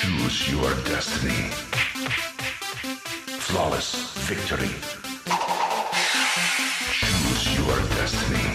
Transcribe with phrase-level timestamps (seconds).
[0.00, 1.50] Choose your destiny.
[3.38, 4.70] Flawless victory.
[6.90, 8.48] Choose your destiny.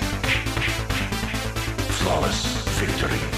[1.99, 2.45] Flawless
[2.79, 3.34] victory.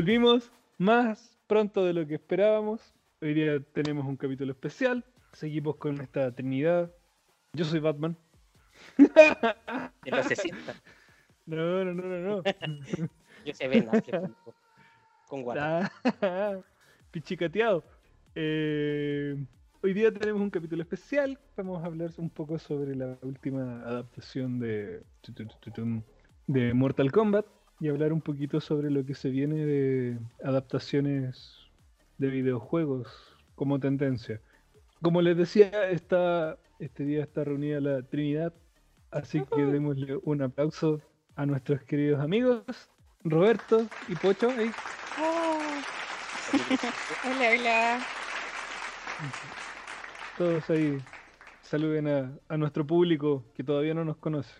[0.00, 2.94] Volvimos más pronto de lo que esperábamos.
[3.20, 5.04] Hoy día tenemos un capítulo especial.
[5.34, 6.90] Seguimos con esta trinidad.
[7.52, 8.16] Yo soy Batman.
[10.06, 10.56] Los 60.
[11.44, 12.42] No, no, no, no, no.
[13.44, 14.30] Yo Ben Affleck,
[15.28, 15.92] con guata.
[16.22, 16.56] Ah,
[17.10, 17.84] Pichicateado.
[18.34, 19.36] Eh,
[19.82, 21.38] hoy día tenemos un capítulo especial.
[21.58, 25.02] Vamos a hablar un poco sobre la última adaptación de,
[26.46, 27.44] de Mortal Kombat
[27.80, 31.56] y hablar un poquito sobre lo que se viene de adaptaciones
[32.18, 33.08] de videojuegos
[33.54, 34.40] como tendencia.
[35.00, 38.52] Como les decía, esta, este día está reunida la Trinidad,
[39.10, 41.00] así que démosle un aplauso
[41.36, 42.62] a nuestros queridos amigos,
[43.24, 44.50] Roberto y Pocho.
[44.50, 44.70] ahí.
[47.24, 48.00] Hola, hola.
[50.36, 50.98] Todos ahí
[51.62, 54.52] saluden a, a nuestro público que todavía no nos conoce.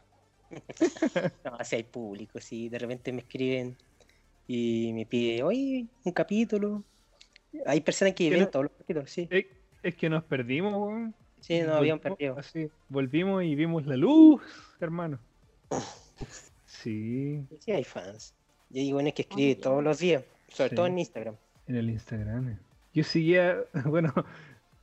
[1.45, 3.77] No, si hay público, si de repente me escriben
[4.47, 6.83] y me piden, oye, un capítulo.
[7.67, 9.29] Hay personas que ¿Qué ven no- todos los capítulos, sí.
[9.83, 11.15] Es que nos perdimos, weón.
[11.41, 12.39] Sí, no habían Volvimos- perdido.
[12.39, 14.43] así, volvimos y vimos la luz,
[14.81, 15.19] hermano.
[16.67, 18.35] Sí, Sí, hay fans.
[18.71, 20.77] Y hay buenos que escriben todos los días, sobre Sí.
[20.77, 21.37] todo en Instagram.
[21.67, 22.49] en el Instagram.
[22.49, 22.59] eh.
[22.93, 24.13] Yo seguía, bueno,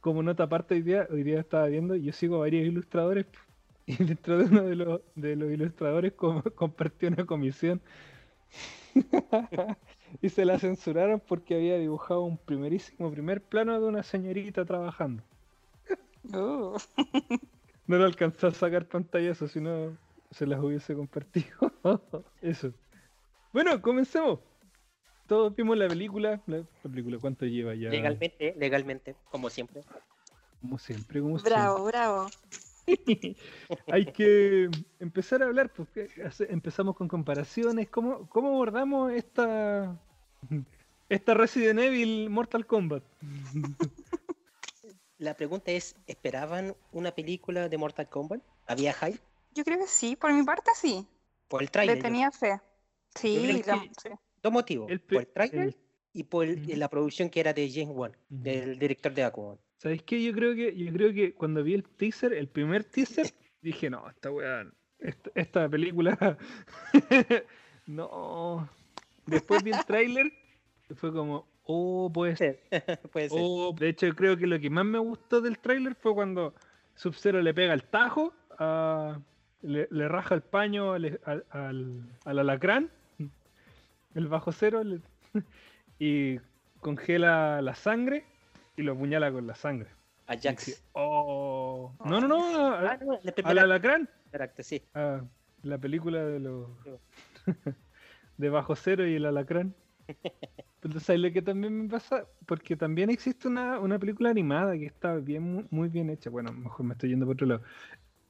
[0.01, 3.25] como nota aparte hoy día, hoy día estaba viendo, yo sigo a varios ilustradores
[3.87, 7.81] y dentro de uno de los, de los ilustradores com- compartió una comisión
[10.21, 15.23] y se la censuraron porque había dibujado un primerísimo primer plano de una señorita trabajando.
[16.33, 16.77] Uh,
[17.87, 19.97] No le alcanzó a sacar pantallazo, si no
[20.31, 21.71] se las hubiese compartido.
[22.41, 22.73] Eso.
[23.53, 24.39] Bueno, comencemos.
[25.25, 26.41] Todos vimos la película.
[26.47, 27.89] La, la película, ¿cuánto lleva ya?
[27.89, 29.83] Legalmente, legalmente, como siempre.
[30.59, 32.27] Como siempre, como bravo, bravo.
[32.27, 32.66] siempre.
[33.87, 37.89] Hay que empezar a hablar, porque hace- empezamos con comparaciones.
[37.89, 39.99] ¿Cómo, cómo abordamos esta,
[41.09, 43.03] esta Resident Evil Mortal Kombat?
[45.19, 48.41] La pregunta es, ¿esperaban una película de Mortal Kombat?
[48.67, 49.19] ¿Había hype?
[49.55, 51.07] Yo creo que sí, por mi parte sí.
[51.47, 51.97] Por el Le tráiler.
[51.97, 52.61] yo- tenía fe.
[53.15, 53.83] Sí, la-.
[54.43, 54.91] Dos motivos.
[54.91, 55.77] El por el tráiler el-
[56.13, 59.57] y por el- la producción que era de James Wan, del director de Aquaman.
[59.77, 60.23] ¿Sabéis qué?
[60.23, 63.27] Yo creo que, yo creo que cuando vi el teaser, el primer teaser,
[63.61, 64.65] dije, no, esta weá,
[64.99, 66.37] esta, esta película,
[67.85, 68.69] no.
[69.25, 70.31] Después vi el tráiler,
[70.89, 72.39] y fue como, oh, pues,
[73.11, 73.39] Puede ser.
[73.41, 73.75] oh.
[73.77, 76.53] De hecho, creo que lo que más me gustó del tráiler fue cuando
[76.95, 78.33] Sub-Zero le pega el tajo,
[79.61, 82.89] le, le raja el paño al, al, al- al alacrán,
[84.15, 85.01] el bajo cero, le-
[85.99, 86.39] y
[86.79, 88.25] congela la sangre
[88.77, 89.89] y lo apuñala con la sangre.
[90.27, 90.83] A Jax.
[90.93, 91.93] oh.
[92.05, 94.09] No, no, no, a- Ah, no, al alacrán.
[94.33, 94.81] acto, sí.
[94.93, 95.21] Ah,
[95.63, 96.69] la película de los
[98.37, 99.73] de Bajo Cero y el Alacrán.
[100.79, 102.25] Pero ¿sabes lo que también me pasa?
[102.45, 106.29] Porque también existe una, una película animada que está bien, mu- muy bien hecha.
[106.29, 107.63] Bueno, mejor me estoy yendo por otro lado.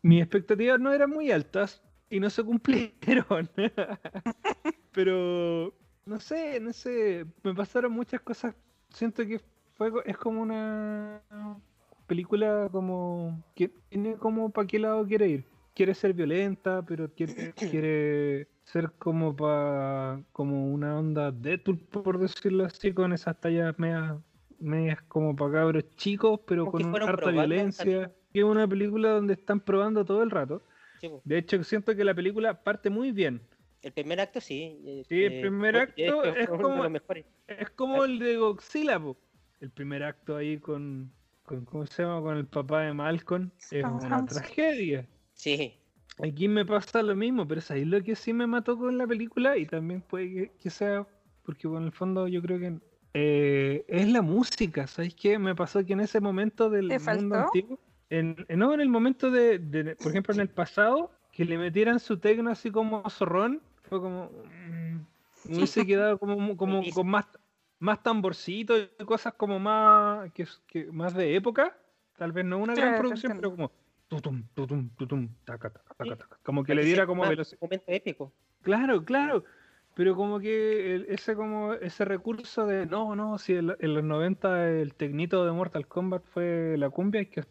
[0.01, 3.49] Mis expectativas no eran muy altas y no se cumplieron.
[4.93, 5.73] Pero
[6.05, 8.55] no sé, no sé, me pasaron muchas cosas.
[8.89, 9.41] Siento que
[9.77, 11.21] fue, es como una
[12.07, 15.45] película como que tiene como para qué lado quiere ir.
[15.75, 22.65] Quiere ser violenta, pero quiere, quiere ser como pa, como una onda Deadpool, por decirlo
[22.65, 24.17] así, con esas tallas medias,
[24.59, 28.11] medias como para cabros chicos, pero Como con harta probando violencia.
[28.33, 30.63] Que es una película donde están probando todo el rato.
[31.23, 33.41] De hecho, siento que la película parte muy bien.
[33.83, 35.03] El primer acto sí.
[35.07, 36.85] Sí, el eh, primer acto es como-.
[37.47, 39.15] Es como el de Godzilla, po.
[39.59, 41.11] El primer acto ahí con,
[41.43, 42.21] con ¿cómo se llama?
[42.21, 43.49] Con el papá de Malcolm.
[43.71, 45.07] Es una tragedia.
[45.33, 45.73] Sí.
[46.23, 49.05] Aquí me pasa lo mismo, pero es ahí lo que sí me mató con la
[49.05, 51.05] película y también puede que, que sea,
[51.43, 52.79] porque bueno, en el fondo yo creo que
[53.13, 55.37] eh, es la música, ¿sabes qué?
[55.37, 57.35] Me pasó que en ese momento del ¿Te mundo faltó?
[57.45, 57.79] antiguo,
[58.09, 61.57] en, en- no, en el momento de, de- por ejemplo, en el pasado, que le
[61.57, 64.31] metieran su tecno así como zorrón, fue como...
[64.31, 64.95] mm,
[65.49, 67.27] Me hubiese quedado como, como con más,
[67.79, 71.77] más tamborcitos y cosas como más, que, que más de época.
[72.17, 73.71] Tal vez no una gran producción, pero como
[74.07, 76.39] tutum, tutum, tutum, taca, taca, taca, taca.
[76.43, 77.59] Como que le diera como velocidad.
[77.61, 78.31] Un momento épico.
[78.61, 79.43] Claro, claro.
[79.93, 84.03] Pero como que el- ese como ese recurso de no, no, si en, en los
[84.03, 87.43] 90 el tecnito de Mortal Kombat fue la cumbia, y que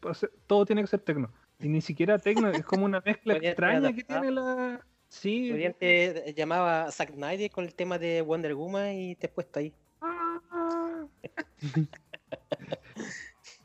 [0.47, 1.33] todo tiene que ser tecno.
[1.59, 4.85] Y ni siquiera tecno, es como una mezcla extraña que tiene la.
[5.09, 5.51] Sí.
[5.53, 9.73] Oriente llamaba Zack Snyder con el tema de Wonder Woman y te he puesto ahí.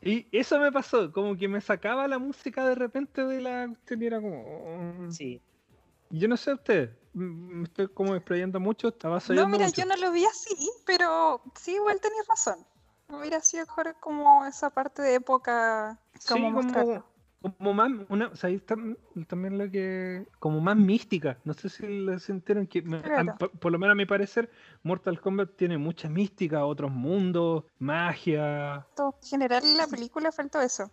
[0.04, 4.02] Y eso me pasó, como que me sacaba la música de repente de la cuestión
[4.02, 5.04] y era como.
[5.06, 5.12] mm.
[5.12, 5.40] Sí.
[6.10, 9.80] Yo no sé usted, me estoy como explayando mucho, estaba No, mira, mucho.
[9.80, 12.66] yo no lo vi así, pero sí, igual tenías razón.
[13.08, 16.60] Hubiera sido mejor como esa parte de época, Sí, como.
[17.42, 18.76] Como más, una, o sea, ahí está
[19.26, 23.50] también lo que, como más mística, no sé si lo sintieron que, me- a- por,
[23.58, 24.50] por lo menos a mi parecer,
[24.82, 30.90] Mortal Kombat tiene mucha mística, otros mundos, magia, Todo- En general, la película faltó eso.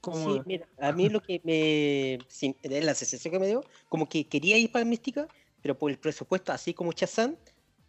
[0.00, 2.18] como, Sí, mira, a mí lo que me.
[2.28, 5.26] sí, es la sensación que me dio, como que quería ir para Mística,
[5.60, 7.36] pero por el presupuesto, así como Chazán,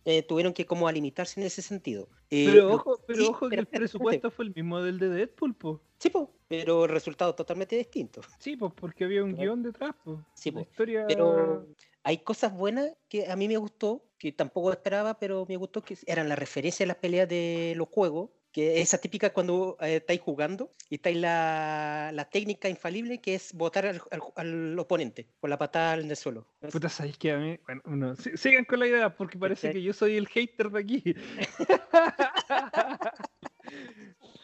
[0.09, 2.09] eh, tuvieron que como a limitarse en ese sentido.
[2.29, 5.55] Eh, pero ojo, pero ojo que pero el presupuesto fue el mismo del de Deadpool,
[5.55, 5.81] po.
[5.99, 8.21] Sí, po, pero el resultado totalmente distinto.
[8.39, 9.43] Sí, pues porque había un Claro.
[9.43, 10.19] guion detrás, pues.
[10.33, 11.05] Sí, po, historia.
[11.07, 11.67] Pero
[12.03, 15.97] hay cosas buenas que a mí me gustó, que tampoco esperaba, pero me gustó que
[16.05, 20.19] eran las referencias a las peleas de los juegos, que esa típica cuando eh, estáis
[20.21, 25.49] jugando y estáis la, la técnica infalible que es botar al, al- al oponente con
[25.49, 26.45] la patada en el suelo.
[26.71, 27.57] Puta, sabéis que a mí.
[27.65, 30.79] Bueno, no, sí- sigan con la idea porque parece que yo soy el hater de
[30.79, 31.03] aquí.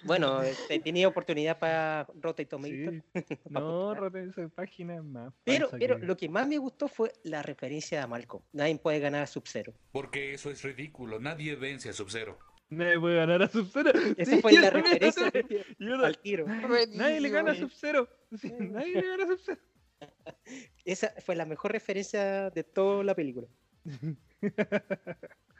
[0.03, 3.01] Bueno, he tenido oportunidad para Rotten Tomatoes.
[3.15, 3.21] Sí.
[3.49, 5.33] No, Rotten esa página es más.
[5.43, 8.43] Pero, pero que- lo que más me gustó fue la referencia a Malcolm.
[8.53, 9.73] Nadie puede ganar a Sub-Zero.
[9.91, 11.19] Porque eso es ridículo.
[11.19, 12.37] Nadie vence a Sub-Zero.
[12.69, 13.91] Nadie puede ganar a Sub-Zero.
[14.17, 15.31] Esa Sí, fue la referencia
[15.79, 16.45] no- al tiro.
[16.47, 17.55] Nadie le gana a.
[17.55, 18.09] Sub-Zero.
[18.39, 19.61] Sí, nadie le gana a Sub-Zero.
[20.85, 23.47] Esa fue la mejor referencia de toda la película.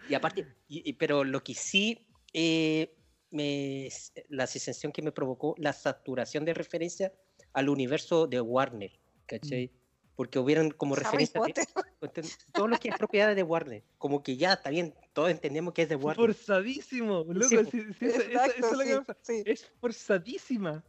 [0.10, 2.96] Y aparte, y- y- pero lo que sí, eh,
[3.32, 3.90] me,
[4.30, 7.12] la sensación que me provocó la saturación de referencia
[7.54, 8.92] al universo de Warner,
[9.26, 9.72] ¿cachai?
[10.16, 11.42] Porque hubieran como Harry referencia
[12.54, 13.84] todo lo que es propiedad de Warner.
[13.98, 16.16] Como que ya está bien, todos entendemos que es de Warner.
[16.34, 17.48] Forzadísimo, loco.
[17.50, 19.18] Sí, sí, sí, eso, eso- eso Exacto, es lo que sí, pasa.
[19.22, 19.44] sí.
[19.46, 20.84] Es forzadísima.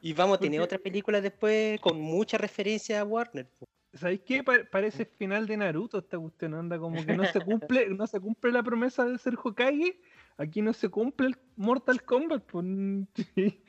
[0.00, 3.48] Y vamos a tener porque- otra película después con mucha referencia a Warner.
[3.94, 4.42] ¿Sabéis qué?
[4.42, 8.18] Pa- parece final de Naruto esta cuestión, anda como que no se cumple, no se
[8.18, 10.00] cumple la promesa de ser Hokage.
[10.36, 12.42] Aquí no se cumple el Mortal Kombat.
[12.44, 12.64] Pues.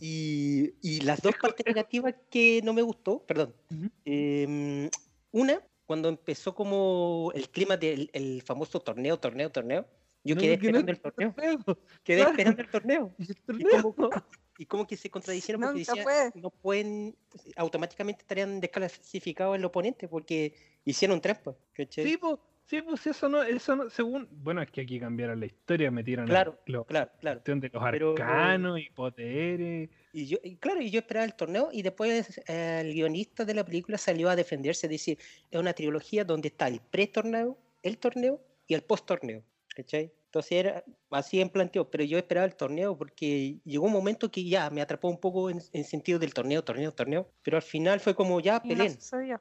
[0.00, 3.54] Y, y las dos partes negativas que no me gustó, perdón.
[3.70, 3.90] Ujú.
[4.04, 4.90] em,
[5.32, 9.86] una, cuando empezó como el clima del el famoso torneo, torneo, torneo.
[10.24, 11.32] Yo No, quedé no esperando el torneo.
[11.34, 11.58] torneo.
[12.04, 12.30] Quedé claro.
[12.30, 13.14] esperando el torneo.
[13.18, 13.94] Y el Y torneo.
[13.94, 14.10] como,
[14.58, 16.30] y como que se contradicieron porque fue.
[16.34, 17.16] no pueden,
[17.56, 20.54] automáticamente estarían desclasificados el oponente porque
[20.84, 21.56] hicieron trampa.
[21.72, 22.04] ¿cachai?
[22.06, 22.36] Sí, pues,
[22.70, 26.26] sí, pues eso no, eso no, según, bueno, es que aquí cambiaron la historia, metieron
[26.26, 27.38] la- Claro, lo- Claro, claro.
[27.38, 29.90] cuestión de los Pero- arcanos y poderes.
[30.12, 33.54] Y yo, y claro, y yo esperaba el torneo y después eh, el guionista de
[33.54, 35.18] la película salió a defenderse, decir,
[35.50, 39.42] es una trilogía donde está el pre-torneo, el torneo y el post-torneo.
[39.74, 40.12] ¿Cachai?
[40.26, 44.44] Entonces era así en planteo, pero yo esperaba el torneo porque llegó un momento que
[44.44, 47.98] ya me atrapó un poco en, en sentido del torneo, torneo, torneo, pero al final
[48.00, 49.40] fue como ya no peleen, sucedió.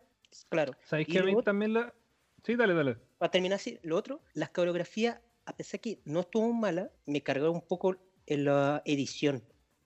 [0.50, 0.74] claro.
[0.86, 1.94] ¿Sabéis Y que a mí también la...
[2.43, 2.98] Sí, dale, dale.
[3.17, 7.55] Para terminar así, lo otro, las coreografías, a pesar que no estuvo mala, me cargaron
[7.55, 9.43] un poco en la edición.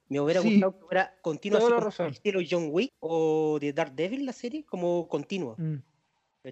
[0.08, 4.34] Me hubiera Sí, gustado que fuera continua, así estilo John Wick o de Daredevil, la
[4.34, 5.56] serie, como continua.
[5.58, 5.78] Mm.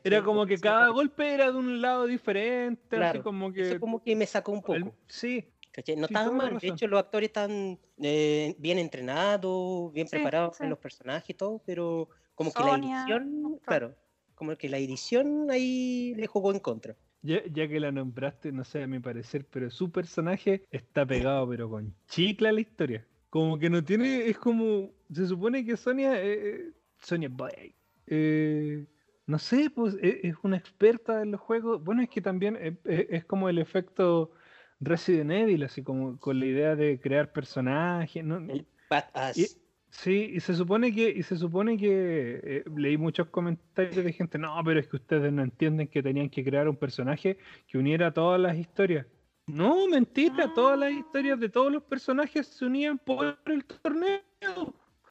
[0.03, 3.61] Era como que cada golpe era de un lado diferente, así Claro, como que...
[3.61, 4.95] Eso como que me sacó un el- poco.
[5.07, 5.95] Sí, ¿cachai?
[5.97, 10.59] No sí, estaban mal, de hecho los actores están eh, bien entrenados, bien Sí, preparados
[10.61, 13.95] en los personajes y todo, pero como que la Sonia, edición, claro.
[14.41, 16.95] Como que la edición ahí le jugó en contra.
[17.21, 21.47] ya, ya que la nombraste, no sé a mi parecer, pero su personaje está pegado,
[21.47, 23.05] pero con chicla a la historia.
[23.29, 27.75] Como que no tiene, es como, se supone que Sonia, eh, eh, Sonia Boy,
[28.07, 28.87] eh,
[29.27, 31.83] no sé, pues e- es, una experta en los juegos.
[31.83, 34.31] Bueno, es que también eh, es como el efecto
[34.79, 38.23] Resident Evil, así como con la idea de crear personajes.
[38.23, 38.37] ¿no?
[38.37, 39.60] El badass.
[39.91, 44.37] Sí, y se supone que, y se supone que eh, leí muchos comentarios de gente,
[44.37, 48.13] no, pero es que ustedes no entienden que tenían que crear un personaje que uniera
[48.13, 49.05] todas las historias.
[49.47, 54.21] No, mentira, todas las historias de todos los personajes se unían por el torneo.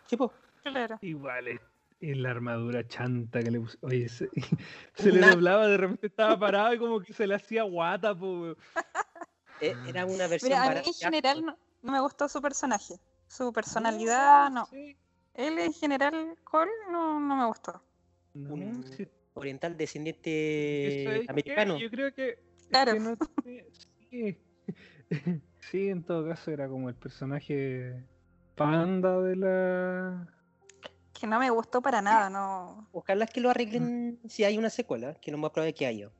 [0.06, 0.32] Sí, po.
[0.62, 0.98] Claro.
[1.02, 1.60] Igual es,
[2.00, 3.76] la armadura chanta que le puso.
[3.82, 4.30] Oye, se,
[4.94, 8.56] se le doblaba, de repente estaba parado y como que se le hacía guata, po.
[9.62, 12.94] Eh, Era una versión Mira, a mí en general no, no me gustó su personaje.
[13.30, 14.66] Su personalidad, no.
[14.66, 14.96] Sí.
[15.34, 17.80] Él en general, Cole, no, no me gustó.
[18.34, 18.84] No, Un
[19.34, 21.78] oriental ¿sabes descendiente americano.
[21.78, 22.30] Yo creo que.
[22.30, 22.92] es Claro.
[22.94, 23.16] que no
[24.10, 24.38] sí.
[25.60, 28.04] Sí, en todo caso era como el personaje
[28.56, 30.26] panda de la.
[31.12, 32.88] Que no me gustó para nada, no.
[32.90, 36.10] Ojalá que lo arreglen si hay una secuela, que lo más probable que haya.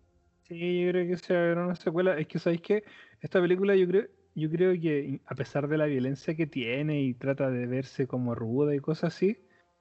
[0.47, 2.19] Sí, yo creo que se va a ver una secuela.
[2.19, 2.85] Es que, ¿sabéis qué?
[3.21, 7.15] Esta película yo creo, yo creo que a pesar de la violencia que tiene y
[7.15, 9.37] trata de verse como ruda y cosas así,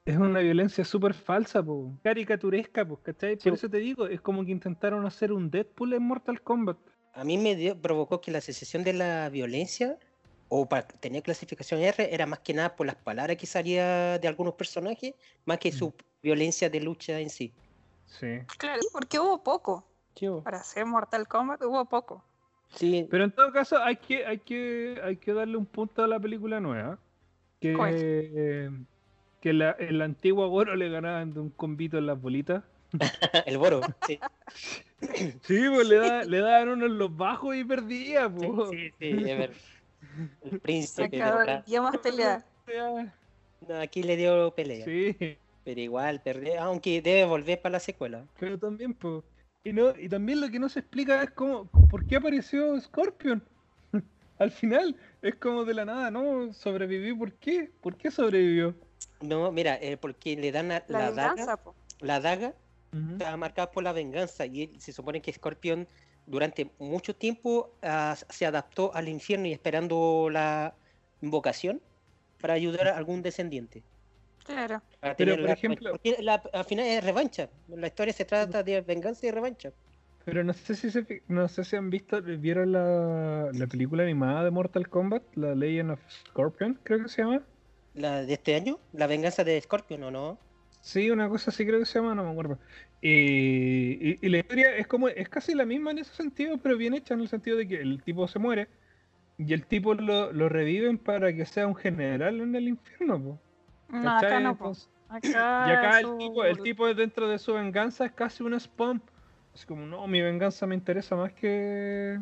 [0.06, 3.36] es una violencia súper falsa, po, caricaturesca, pues, ¿cachai?
[3.36, 3.50] Por Sí.
[3.50, 6.77] eso te digo, es como que intentaron hacer un Deadpool en Mortal Kombat.
[7.13, 9.98] A mí me dio- provocó que la sensación de la violencia,
[10.48, 14.27] o para tener clasificación R, era más que nada por las palabras que salía de
[14.27, 15.13] algunos personajes,
[15.46, 15.74] más que Mm.
[15.74, 17.53] su violencia de lucha en sí.
[18.06, 18.39] Sí.
[18.58, 19.86] Claro, porque hubo poco.
[20.44, 22.25] Para hacer Mortal Kombat hubo poco.
[22.70, 26.08] Sí, Pero en todo caso, hay que, hay que, hay que darle un punto a
[26.08, 27.00] la película nueva.
[27.60, 27.94] Que, ¿Cuál?
[27.98, 28.70] eh,
[29.42, 32.64] que la, el antiguo Goro le ganaban de un combito en las bolitas.
[33.46, 33.84] el Boro.
[34.02, 34.20] Sí,
[35.44, 38.70] Sí, pues le, da, le daban uno en los bajos y perdía, sí, pues.
[38.70, 39.54] sí, sí, es ver-
[40.44, 41.10] El príncipe
[41.66, 42.46] dio más pelea.
[43.68, 44.86] No, aquí le dio pelea.
[44.86, 48.26] Sí, Pero igual perdió, aunque debe volver para la secuela.
[48.40, 49.24] pero también, pues.
[49.63, 53.44] Y, no, y también lo que no se explica es cómo, por qué apareció Scorpion.
[54.39, 56.54] Al final, es como de la nada, ¿no?
[56.54, 57.70] Sobrevivió, ¿por qué?
[57.82, 58.74] ¿Por qué sobrevivió?
[59.22, 61.75] No, mira, eh, porque le dan a- La la, daga, po.
[62.00, 62.54] la daga
[63.12, 65.88] está marcada por la venganza y él- se supone que Scorpion
[66.25, 70.74] durante mucho tiempo ah, se adaptó al infierno y esperando la
[71.22, 71.82] invocación
[72.39, 73.84] para ayudar a algún descendiente.
[74.50, 74.82] Claro.
[75.00, 75.91] para Pero, por la ejemplo-.
[75.91, 77.50] Porque la- al final es revancha.
[77.68, 79.72] La historia se trata de venganza y revancha.
[80.25, 84.03] Pero no sé si se, fi- no sé si han visto, vieron la, la película
[84.03, 87.41] animada de Mortal Kombat, la Legend of Scorpion, creo que se llama.
[87.94, 90.38] La de este año, la venganza de Scorpion, ¿o no?
[90.82, 92.58] Sí, una cosa así creo que se llama, no me acuerdo.
[93.01, 96.77] Y, y- y la historia es como, es casi la misma en ese sentido, pero
[96.77, 98.68] bien hecha en el sentido de que el tipo se muere
[99.38, 103.39] y el tipo lo, lo reviven para que sea un general en el infierno, po,
[103.89, 104.51] No, acá no.
[104.51, 105.27] Entonces- Acá
[105.67, 109.01] y acá el su- tipo, el tipo dentro de su venganza es casi un spam.
[109.55, 112.19] Es como, no, mi venganza me interesa más que,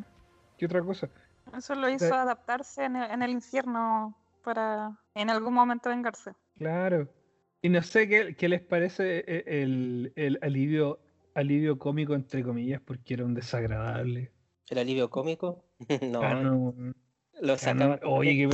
[0.58, 1.10] que otra cosa.
[1.56, 6.32] Eso lo hizo adaptarse en el, en el infierno para en algún momento vengarse.
[6.56, 7.10] Claro.
[7.62, 11.00] Y no sé qué, qué les parece e- el, el alivio,
[11.36, 14.32] alivio cómico, entre comillas, porque era un desagradable.
[14.70, 15.66] El alivio cómico.
[16.02, 16.96] no, Canon-
[17.42, 18.00] lo Canon- sacaba.
[18.04, 18.48] Oye, qué,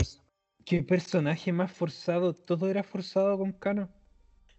[0.65, 2.33] qué personaje más forzado.
[2.33, 3.89] Todo era forzado con Cano.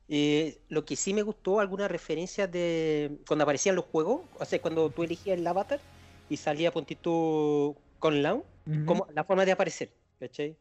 [0.08, 4.60] Eh, lo que sí me gustó, algunas referencias de cuando aparecían los juegos, o sea,
[4.60, 5.80] cuando tú elegías el avatar
[6.28, 8.44] y salía puntito con Lau,
[8.86, 10.58] como la forma de aparecer, ¿cachai?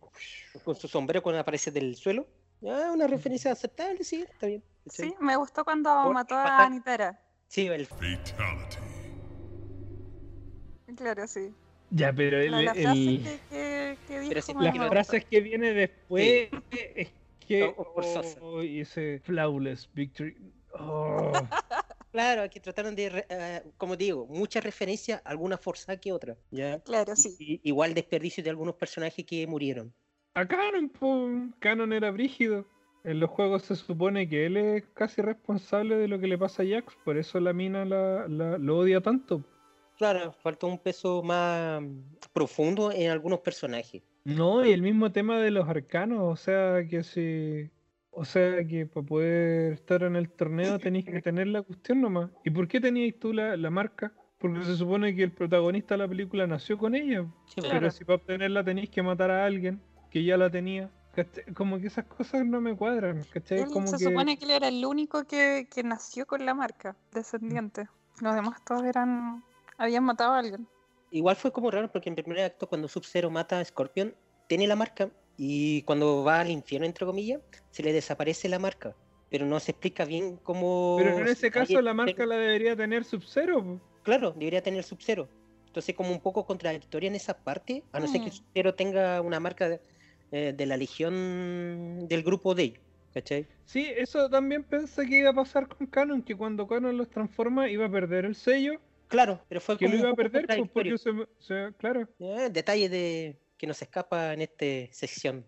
[0.64, 2.26] Con su sombrero cuando aparece del suelo.
[2.66, 4.64] Ah, una referencia aceptable, sí, está bien.
[4.86, 5.10] ¿cachai?
[5.10, 7.20] Sí, me gustó cuando Por- mató a Anitara.
[7.48, 8.32] Sí, el Fatality.
[10.96, 11.54] Claro, sí.
[11.96, 16.50] Ya, pero el, La, el- frase que, que, que dijo las frases que viene después
[16.72, 17.10] es
[17.48, 17.74] que.
[18.42, 20.36] Oh, y ese flawless victory.
[20.80, 21.32] Oh.
[22.12, 26.38] Claro, aquí trataron de, re- eh, como digo, muchas referencias, algunas forzadas que otras.
[26.52, 26.80] ¿ya?
[26.80, 27.36] Claro, sí.
[27.40, 29.94] Y- igual desperdicio de algunos personajes que murieron.
[30.36, 31.30] A Canon, po.
[31.60, 32.66] Canon era brígido.
[33.04, 36.64] En los juegos se supone que él es casi responsable de lo que le pasa
[36.64, 39.44] a Jax, por eso la mina la, la- lo odia tanto.
[40.04, 42.02] Claro, faltó un peso más mm,
[42.34, 44.04] profundo en algunos personajes.
[44.26, 47.72] No, y el mismo tema de los arcanos, o sea que si.
[48.12, 52.30] O sea que para poder estar en el torneo tenéis que tener la cuestión nomás.
[52.44, 54.12] ¿Y por qué teníais tú la, la marca?
[54.40, 57.26] Porque se supone que el protagonista de la película nació con ella.
[57.46, 57.80] Sí, Claro.
[57.80, 59.82] Pero si para obtenerla tenéis que matar a alguien
[60.12, 60.92] que ya la tenía.
[61.16, 61.46] ¿cachai?
[61.54, 63.60] Como que esas cosas no me cuadran, ¿cachai?
[63.60, 64.04] Él Como se que...
[64.04, 67.88] supone que él era el único que, que nació con la marca, descendiente.
[68.22, 69.44] Los demás todos eran.
[69.84, 70.68] Habían matado a alguien.
[71.12, 74.16] Igual fue como raro porque en primer acto cuando Sub-Zero mata a Scorpion,
[74.48, 78.96] tiene la marca y cuando va al infierno, entre comillas, se le desaparece la marca.
[79.30, 80.96] Pero no se explica bien cómo...
[80.98, 83.80] Pero en ese caso la marca ten- la debería tener Sub-Zero.
[84.04, 85.28] Claro, debería tener Sub-Zero.
[85.68, 88.34] Entonces como un poco contradictoria en esa parte, a no ser que Mm.
[88.34, 89.82] Sub-Zero tenga una marca de,
[90.32, 93.48] eh, de la legión del grupo de ellos, ¿cachai?
[93.66, 97.70] Sí, eso también pensé que iba a pasar con Canon, que cuando Canon los transforma
[97.70, 98.80] iba a perder el sello,
[99.14, 102.10] Claro, pero fue que lo iba a perder, pues, porque se, se- claro.
[102.20, 105.46] Eh, detalle de, que nos escapa en esta sección.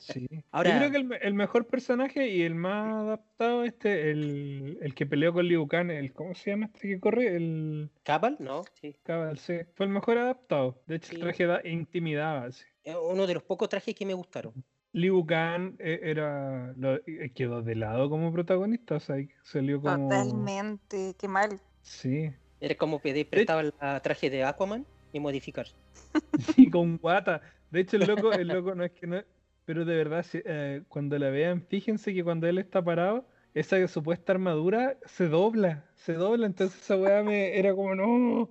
[0.00, 0.26] Sí.
[0.50, 4.78] Ahora- Yo creo que el, me- el mejor personaje y el más adaptado, este, el,
[4.80, 7.36] el que peleó con Liu Kang, el, ¿cómo se llama este que corre?
[7.36, 8.36] El ¿Cabal?
[8.40, 8.96] No, sí.
[9.02, 9.58] Cabal, sí.
[9.74, 10.82] Fue el mejor adaptado.
[10.86, 11.16] De hecho, Sí.
[11.16, 12.50] el traje da- intimidaba.
[12.52, 12.64] sí.
[12.84, 14.54] Es uno de los pocos trajes que me gustaron.
[14.92, 19.80] Liu Kang eh, era lo- eh, quedó de lado como protagonista, o sea, ahí salió
[19.82, 21.60] como Totalmente, qué mal.
[21.82, 22.30] sí,
[22.64, 25.66] Era como pedir prestaba el traje de Aquaman y modificar.
[26.56, 27.42] y con guata.
[27.70, 29.22] De hecho, el loco, el loco no es que no,
[29.66, 33.86] pero de verdad, sí, eh, cuando la vean, fíjense que cuando él está parado, esa
[33.86, 38.50] supuesta armadura se dobla, se dobla, entonces esa weá me era como no.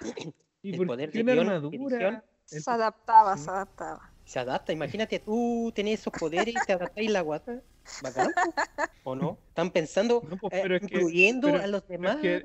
[0.62, 1.76] ¿Y El por poder de una guion, armadura?
[1.96, 2.22] edición.
[2.52, 3.44] El- Se adaptaba, sí.
[3.44, 4.12] se adaptaba.
[4.24, 7.60] Se adapta, imagínate, tú tenés esos poderes y te adaptáis la guata.
[8.02, 8.30] Bacán.
[9.04, 9.38] ¿O no?
[9.48, 12.16] Están pensando, No, pues, eh, que- incluyendo pero a los demás.
[12.16, 12.42] que-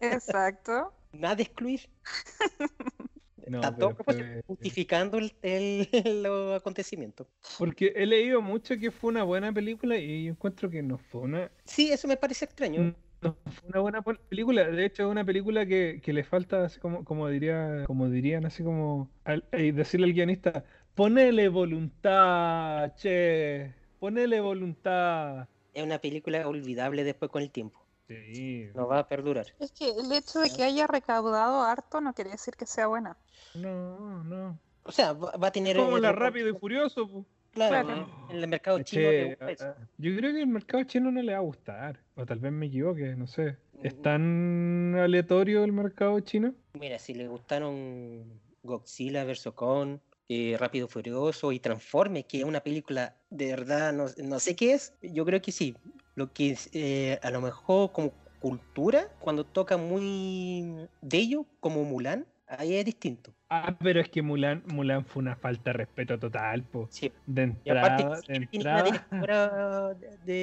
[0.00, 0.92] Exacto.
[1.12, 1.88] Nada de excluir.
[3.44, 5.88] No, todo fue- justificando el, el-
[6.22, 7.26] los acontecimientos.
[7.58, 11.22] Porque he leído mucho que fue una buena película y yo encuentro que no fue
[11.22, 12.94] una, Sí, eso me parece extraño.
[13.20, 14.64] no fue una buena película.
[14.70, 18.46] De hecho, es una película que, que le falta, así como, como diría, como dirían,
[18.46, 25.46] así como al- eh, decirle al guionista, ponele voluntad, che, ponele voluntad.
[25.72, 27.80] Es una película olvidable después con el tiempo.
[28.08, 29.46] Sí, No va a perdurar.
[29.60, 33.16] Es que el hecho de que haya recaudado harto no quiere decir que sea buena.
[33.54, 34.58] no, no.
[34.84, 35.76] O sea, va, a tener.
[35.76, 37.06] Como la Rápido y Furioso.
[37.08, 37.24] po.
[37.52, 38.26] Claro, Claro.
[38.30, 39.64] en el mercado Es chino que, gusta eso.
[39.66, 42.00] ah, ah, yo creo que el mercado chino no le va a gustar.
[42.16, 43.56] O tal vez me equivoque, no sé.
[43.84, 44.02] ¿Es Mm.
[44.02, 46.52] tan aleatorio el mercado chino?
[46.74, 48.24] Mira, si le gustaron
[48.64, 49.52] Godzilla vs.
[49.54, 49.98] Kong,
[50.32, 54.72] eh, Rápido Furioso y Transformers, que es una película de verdad, no, no sé qué
[54.72, 55.76] es, yo creo que sí.
[56.14, 61.84] Lo que es, eh, a lo mejor como cultura, cuando toca muy de ello, como
[61.84, 62.26] Mulan,
[62.58, 63.32] ahí es distinto.
[63.48, 66.88] Ah, pero es que Mulan, Mulan fue una falta de respeto total, po.
[66.90, 67.12] Sí.
[67.26, 68.02] De Y aparte,
[68.34, 69.96] entrada, de entrada.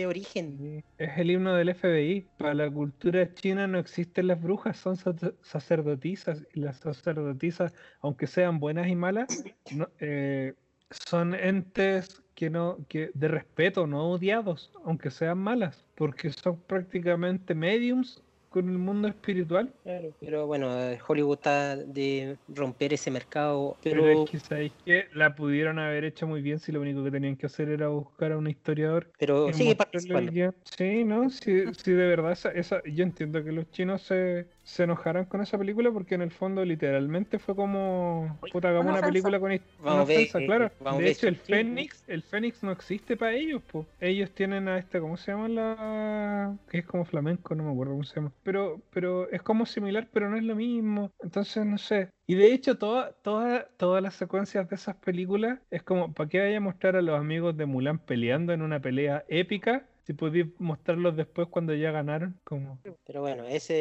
[0.07, 0.83] origen.
[0.97, 2.27] Es el himno del FBI.
[2.37, 6.45] Para la cultura china no existen las brujas, son sac- sacerdotisas.
[6.53, 10.53] Y las sacerdotisas, aunque sean buenas y malas, no- eh,
[10.91, 17.53] son entes que no, que de respeto, no odiados, aunque sean malas, porque son prácticamente
[17.53, 19.73] mediums con el mundo espiritual.
[19.83, 20.69] Claro, pero bueno,
[21.07, 26.03] Hollywood está de romper ese mercado, Pero, pero, es que sabéis que la pudieron haber
[26.03, 29.11] hecho muy bien si lo único que tenían que hacer era buscar a un historiador
[29.17, 30.31] pero sigue participando.
[30.77, 31.29] Sí, ¿no?
[31.29, 35.41] Sí, sí, de verdad, esa, esa- yo entiendo que los chinos se, se enojaran con
[35.41, 40.03] esa película porque en el fondo literalmente fue como, puta, hagamos Una película con una
[40.03, 40.71] ver, ofensa, claro.
[40.95, 41.37] De hecho, el.
[41.37, 43.87] Fénix, el Fénix no existe para ellos, pues.
[43.99, 46.55] Ellos tienen a este, ¿cómo se llama la...?
[46.69, 48.31] que es como flamenco, no me acuerdo cómo se llama.
[48.43, 51.11] Pero, pero es como similar, pero no es lo mismo.
[51.19, 52.09] Entonces, no sé.
[52.27, 56.41] Y de hecho, toda, toda, todas las secuencias de esas películas es como, ¿para qué
[56.41, 59.87] vaya a mostrar a los amigos de Mulan peleando en una pelea épica?
[60.03, 62.79] Si podéis mostrarlos después cuando ya ganaron, como...
[63.05, 63.73] Pero bueno, esa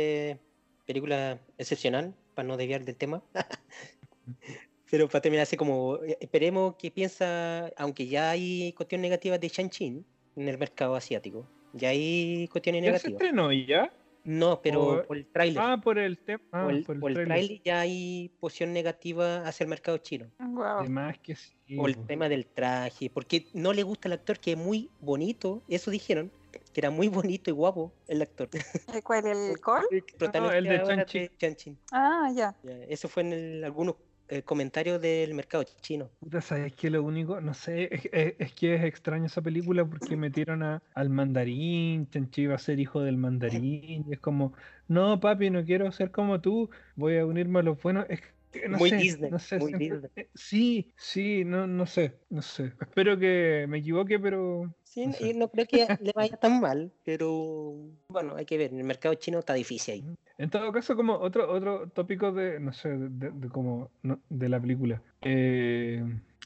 [0.88, 3.22] película excepcional, para no desviar del tema.
[4.90, 9.48] Pero para terminar, así como, eh, esperemos que piensa, aunque ya hay cuestiones negativas de
[9.48, 10.02] Shang-Chi
[10.36, 13.22] en el mercado asiático, ya hay cuestiones ¿Ya se negativas.
[13.22, 13.92] estrenó ya?
[14.24, 15.62] No, pero o- por el tráiler.
[15.62, 16.42] Ah, por el tema.
[16.52, 17.26] Ah, por el, por el por el tráiler.
[17.46, 20.30] tráiler ya hay posición negativa hacia el mercado chino.
[20.38, 20.62] Wow.
[20.80, 21.54] Además que sí.
[21.78, 25.62] O el tema del traje, porque no le gusta el actor que es muy bonito,
[25.68, 28.48] eso dijeron, que era muy bonito y guapo el actor.
[28.94, 29.26] ¿El cuál?
[29.26, 29.86] ¿El Cole?
[29.90, 31.76] El protagonista el de Shang-Chi.
[31.92, 32.56] Ah, ya.
[32.88, 33.96] Eso fue en el- algunos
[34.30, 36.10] eh, comentarios del mercado chino.
[36.42, 40.16] ¿sabes que Lo único, no sé, es, es- es que es extraño esa película porque
[40.16, 44.52] metieron a, al mandarín, Chanchi iba a ser hijo del mandarín, y es como,
[44.86, 48.04] no papi, no quiero ser como tú, voy a unirme a los buenos.
[48.10, 48.28] Es que
[48.68, 50.26] no Muy sé, Disney, no sé, muy siempre- Disney.
[50.34, 52.72] sí, sí, no, no sé, no sé.
[52.80, 55.34] Espero que me equivoque, pero Sí, No sé.
[55.34, 57.74] no creo que le vaya tan mal, pero
[58.08, 60.04] bueno, hay que ver, en el mercado chino está difícil ahí.
[60.38, 64.20] En todo caso, como otro, otro tópico de, no sé, de, de- de como, no,
[64.30, 65.02] de la película.
[65.22, 66.02] Eh,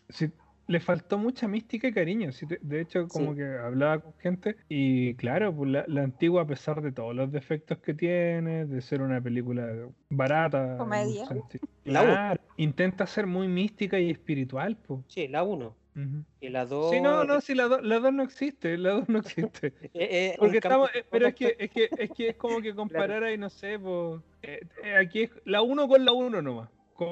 [0.08, 0.32] si-
[0.72, 2.30] le faltó mucha mística y cariño.
[2.62, 3.38] de hecho, como Sí.
[3.38, 7.30] que hablaba con gente y claro, pues la, la antigua, a pesar de todos los
[7.30, 11.26] defectos que tiene, de ser una película barata, Comedia.
[11.26, 12.12] sentido, La uno.
[12.12, 15.00] claro, intenta ser muy mística y espiritual, pues.
[15.08, 16.24] Sí, la 1 Ujú.
[16.40, 16.90] y la 2.
[16.90, 19.74] Sí, no, no, si la 2 la dos no existe, la 2 no existe.
[19.94, 23.22] Eh, Porque estamos, eh, pero es que, es que es que es como que comparar
[23.24, 26.70] ahí, no sé, pues, eh, eh, aquí es la 1 con la 1 nomás.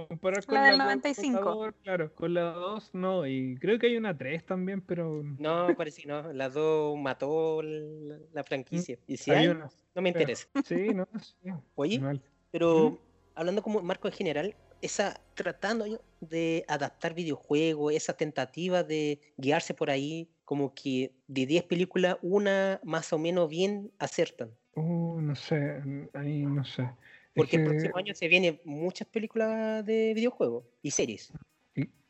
[0.09, 1.41] Comparar con La del con 95.
[1.55, 5.69] dos, claro, con la 2 no, y creo que hay una 3 también, pero No,
[5.77, 6.33] parece que no.
[6.33, 8.99] La 2 mató la, la franquicia.
[9.07, 9.71] Y si hay hay, una.
[9.95, 10.49] no me pero- interesa.
[10.65, 11.51] Sí, no, sí.
[11.75, 12.21] Oye, mal.
[12.51, 12.99] pero
[13.35, 15.85] hablando como marco en general, esa tratando
[16.21, 22.81] de adaptar videojuegos, esa tentativa de guiarse por ahí, como que de 10 películas, una
[22.83, 24.51] más o menos bien acertan.
[24.75, 25.83] Uh, no sé,
[26.15, 26.89] ahí no sé.
[27.35, 31.35] Es Porque el próximo año se vienen muchas películas de videojuegos y series.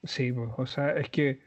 [0.02, 1.40] sí, pues, o sea, es que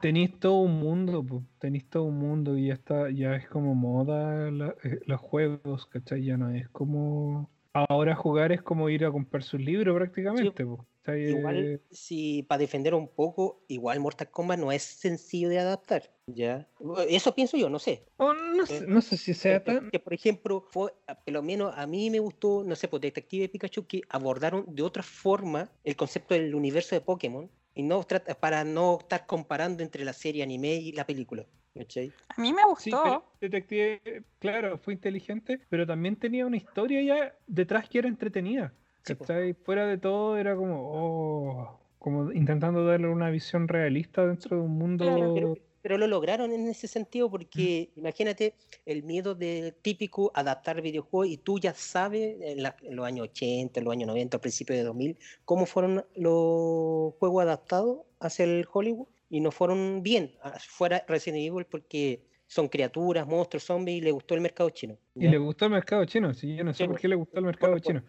[0.00, 3.74] tenéis todo un mundo, pues, tenéis todo un mundo y ya está, ya es como
[3.74, 6.24] moda la- eh, los juegos, ¿cachai?
[6.24, 7.55] Ya no es como...
[7.88, 10.80] Ahora jugar es como ir a comprar sus libros prácticamente, pues.
[11.08, 16.10] Eh, Igual, si para defender un poco, igual Mortal Kombat no es sencillo de adaptar.
[16.26, 16.68] ¿ya?
[17.08, 18.06] Eso pienso yo, no sé.
[18.16, 19.90] oh, no, sé, no sé si sea Eh, eh, tan...
[19.90, 23.00] Que, por ejemplo, fue, a- por lo menos a mí me gustó, no sé, por
[23.00, 28.04] Detective Pikachu, que abordaron de otra forma el concepto del universo de Pokémon y no
[28.40, 31.46] para no estar comparando entre la serie anime y la película.
[31.76, 32.12] ¿Cachai?
[32.36, 33.02] A mí me Sí, gustó.
[33.02, 38.72] pero Detective, claro, fue inteligente, pero también tenía una historia ya detrás que era entretenida.
[39.04, 39.24] Sí, po.
[39.24, 39.54] ¿cachai?
[39.54, 44.76] Fuera de todo era como, oh, como intentando darle una visión realista dentro de un
[44.78, 45.04] mundo.
[45.04, 50.82] Claro, pero, pero lo lograron en ese sentido porque imagínate el miedo de típico adaptar
[50.82, 54.36] videojuegos y tú ya sabes en, la- en los años 80, en los años 90,
[54.36, 60.02] al principio de 2000, cómo fueron los juegos adaptados hacia el Hollywood y no fueron
[60.02, 64.70] bien, ah, fuera Resident Evil porque son criaturas, monstruos, zombies y le gustó el mercado
[64.70, 64.96] chino.
[65.16, 65.30] Y ¿ya?
[65.32, 67.00] le gustó el mercado chino, sí, yo no sé Sí, por po.
[67.02, 68.02] qué le gustó el mercado Por- chino.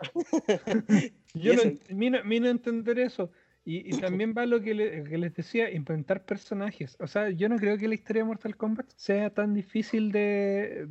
[1.34, 3.32] Y Yo no, eso- ent- mi no- mi no entender eso.
[3.66, 6.96] Y, y también va lo que, le- que les decía, inventar personajes.
[7.00, 10.86] O sea, yo no creo que la historia de Mortal Kombat sea tan difícil de,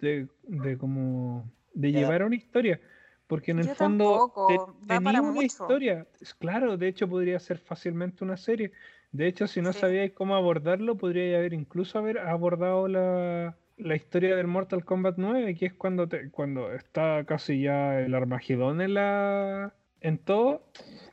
[0.00, 2.80] de, de como de llevar a una historia.
[3.26, 4.54] Porque en el Yo fondo te-
[4.86, 5.46] da tenía una mucho.
[5.46, 6.06] historia.
[6.20, 8.72] Es Claro, de hecho podría ser fácilmente una serie.
[9.12, 9.80] De hecho, si no Sí.
[9.80, 15.54] sabíais cómo abordarlo, podría haber incluso haber abordado la, la historia del Mortal Kombat 9,
[15.56, 20.62] que es cuando te, cuando está casi ya el Armagedón en la en todo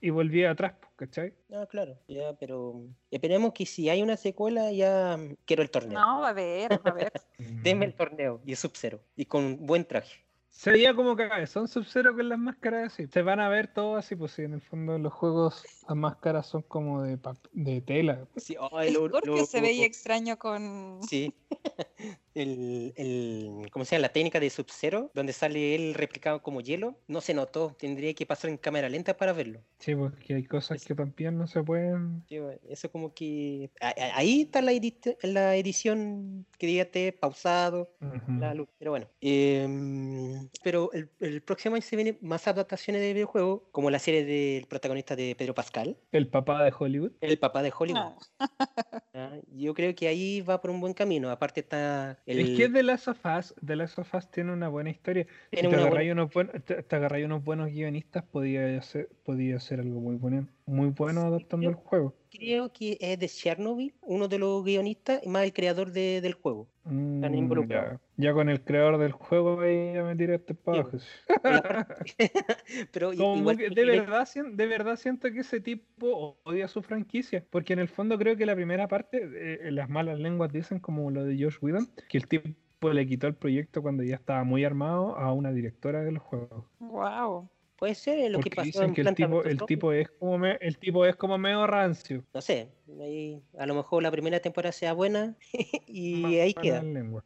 [0.02, 1.34] y volvía atrás, pues, ¿cachai?
[1.52, 6.00] Ah, claro, ya, pero esperemos que si hay una secuela ya quiero el torneo.
[6.00, 7.12] No, va a ver, va a ver.
[7.64, 10.23] Denme el torneo y es Sub-Zero y con buen traje.
[10.54, 13.08] Se veía como cabezón Sub-Zero con las máscaras así.
[13.08, 15.98] Se van a ver todo así, pues sí, en el fondo en los juegos las
[15.98, 17.18] máscaras son como de,
[17.54, 18.28] de tela.
[18.38, 21.00] Sí, Scorpio lo- se veía extraño con.
[21.10, 21.34] Sí.
[22.36, 24.04] El, el, ¿cómo se llama?
[24.08, 27.76] La técnica de Sub-Zero, donde sale él replicado como hielo, no se notó.
[27.80, 29.62] Tendría que pasar en cámara lenta para verlo.
[29.80, 32.24] Sí, porque hay cosas que también no se pueden.
[32.28, 32.38] Sí,
[32.70, 33.70] Eso como que...
[33.82, 38.40] a- a- Ahí está la, edit- la edición que dígate pausado, Ujú.
[38.40, 38.70] la luz.
[38.80, 39.08] Pero bueno.
[39.22, 44.24] em, pero el, el próximo año se vienen más adaptaciones de videojuegos, como la serie
[44.26, 47.12] del protagonista de Pedro Pascal, El papá de Hollywood.
[47.22, 48.00] el papá de Hollywood.
[48.00, 48.18] No.
[49.14, 49.38] ¿ah?
[49.56, 51.30] Yo creo que ahí va por un buen camino.
[51.30, 52.40] Aparte está el...
[52.40, 55.26] Es que The Last of Us, The Last of Us tiene una buena historia.
[55.52, 56.52] Si te agarráis buena- unos, buen-
[56.96, 61.76] agarráis unos buenos guionistas, podía ser, podía ser algo muy bueno, muy bueno adaptando el
[61.76, 62.16] juego.
[62.38, 66.34] Creo que es de Chernobyl, uno de los guionistas, y más el creador de- del
[66.34, 66.68] juego.
[66.86, 67.24] Mm,
[67.70, 68.00] ya.
[68.18, 71.04] Ya con el creador del juego ahí ya me Sí.
[72.92, 76.68] Pero Como igual que tiene de verdad, sien- de verdad siento que ese tipo odia
[76.68, 79.30] su franquicia, porque en el fondo creo que la primera parte,
[79.68, 83.28] eh, las malas lenguas dicen como lo de Josh Whedon, que el tipo le quitó
[83.28, 86.70] el proyecto cuando ya estaba muy armado a una directora del juego.
[86.80, 87.50] Wow.
[87.84, 90.58] Puede ser lo que pasó dicen en que el tipo, el tipo es como me-
[90.62, 92.24] el tipo es como medio rancio.
[92.34, 92.70] No sé,
[93.02, 95.36] ahí a lo mejor la primera temporada sea buena
[95.86, 96.82] y ahí queda.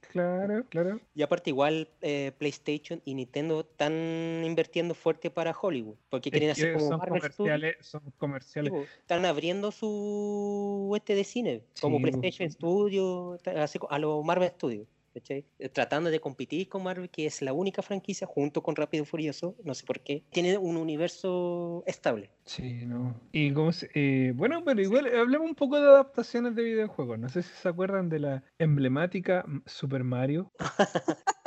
[0.10, 1.00] Claro, claro.
[1.14, 3.94] Y aparte igual eh, PlayStation y Nintendo están
[4.44, 7.36] invirtiendo fuerte para Hollywood, porque Es quieren hacer como son Marvel Studios.
[7.38, 8.72] comerciales, son Sí, comerciales.
[8.72, 12.10] po, Están abriendo su este de cine, como Sí, po.
[12.10, 14.88] PlayStation Studio, ta- así co- a los Marvel Studios.
[15.20, 15.46] ¿Cachai?
[15.60, 19.06] Eh, Tratando de competir con Marvel, que es la única franquicia junto con Rápido y
[19.08, 22.30] Furioso, no sé por qué, tiene un universo estable.
[22.46, 23.20] Sí, no.
[23.32, 27.20] Y como se- eh, bueno, pero igual eh, hablemos un poco de adaptaciones de videojuegos.
[27.20, 30.52] No sé si se acuerdan de la emblemática Super Mario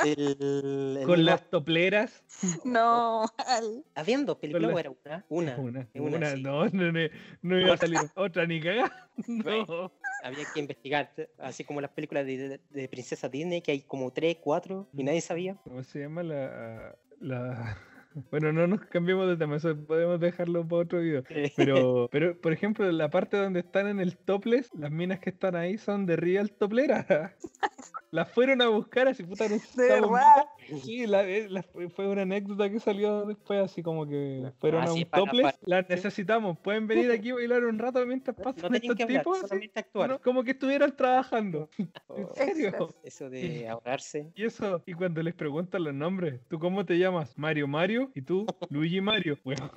[0.04, 2.24] El- el con mismo- las topleras.
[2.64, 5.24] No, al- ¿Habían dos películas la- era una?
[5.28, 5.56] Una.
[5.58, 6.42] Una, una, una, sí.
[6.42, 7.00] no, no, no,
[7.42, 8.90] no iba a salir otra ni cagar.
[9.26, 9.92] No.
[10.22, 14.12] Había que investigar, así como las películas de, de, de Princesa Disney, que hay como
[14.12, 15.56] tres, cuatro, y nadie sabía.
[15.64, 17.78] ¿Cómo se llama la, la...
[18.30, 21.22] Bueno, no nos cambiemos de tema, eso podemos dejarlo para otro video.
[21.56, 25.54] Pero, pero, por ejemplo, la parte donde están en el topless, las minas que están
[25.54, 27.06] ahí son de real toplera.
[28.12, 30.46] Las fueron a buscar así, puta, no de verdad.
[30.82, 34.84] Sí, la- eh, la- fue- una anécdota que salió después, así como que fueron Ah,
[34.84, 35.42] a sí, un para- topless.
[35.44, 38.96] para- Las necesitamos, pueden venir aquí a bailar un rato mientras No pasan tenían estos
[38.96, 39.38] que hablar, tipos.
[39.38, 40.10] así, solamente actuar.
[40.10, 40.18] ¿no?
[40.20, 41.68] Como que estuvieran trabajando.
[41.78, 42.88] ¿En Oh, serio?
[43.04, 44.32] Eso de ahorrarse.
[44.34, 47.38] Y eso, y cuando les preguntan los nombres, ¿tú cómo te llamas?
[47.38, 49.38] Mario Mario y tú Luigi Mario.
[49.44, 49.70] Bueno,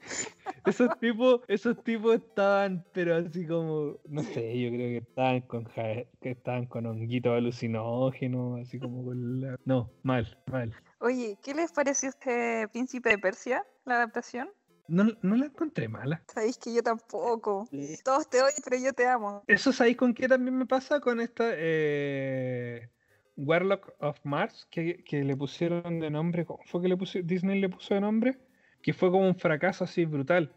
[0.66, 5.64] esos tipos, esos tipos estaban, pero así como, no sé, yo creo que estaban con
[5.64, 9.56] que estaban con honguitos alucinógenos, así como con la...
[9.64, 10.74] No, mal, mal.
[11.00, 14.48] Oye, ¿qué les pareció este Príncipe de Persia, la adaptación?
[14.86, 16.22] No, no la encontré mala.
[16.32, 17.66] Sabéis que yo tampoco.
[17.70, 17.96] Sí.
[18.04, 19.42] Todos te odian, pero yo te amo.
[19.46, 22.90] Eso sabéis con qué también me pasa con esta eh,
[23.36, 27.60] Warlock of Mars, que, que le pusieron de nombre, ¿cómo fue que le puso, Disney
[27.60, 28.38] le puso de nombre?
[28.82, 30.54] Que fue como un fracaso así brutal.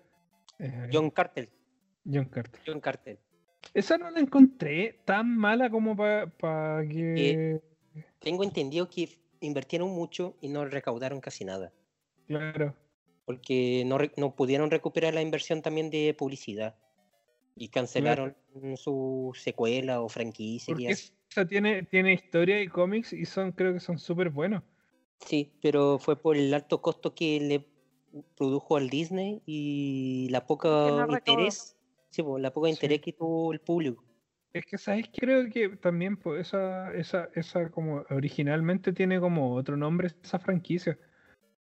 [0.59, 1.49] Eh, John Carter.
[2.05, 2.61] John Carter.
[2.65, 3.19] John Carter.
[3.73, 7.61] Esa no la encontré tan mala como para que...
[8.19, 9.09] Tengo entendido que
[9.39, 11.73] invirtieron mucho y no recaudaron casi nada.
[12.27, 12.75] Claro.
[13.25, 16.75] Porque no, no pudieron recuperar la inversión también de publicidad.
[17.55, 18.35] Y cancelaron
[18.75, 20.73] su secuela o franquicia.
[20.73, 20.95] Porque
[21.29, 21.39] así.
[21.39, 24.63] esa tiene, tiene historia y cómics y son creo que son súper buenos.
[25.19, 27.67] Sí, pero fue por el alto costo que le
[28.35, 31.75] produjo al Disney y la poca no interés.
[32.09, 32.73] Sí, pues, la poca Sí.
[32.73, 34.03] interés que tuvo el público.
[34.53, 35.09] Es que, ¿sabes?
[35.15, 40.97] Creo que también pues, esa, esa, esa como originalmente tiene como otro nombre esa franquicia.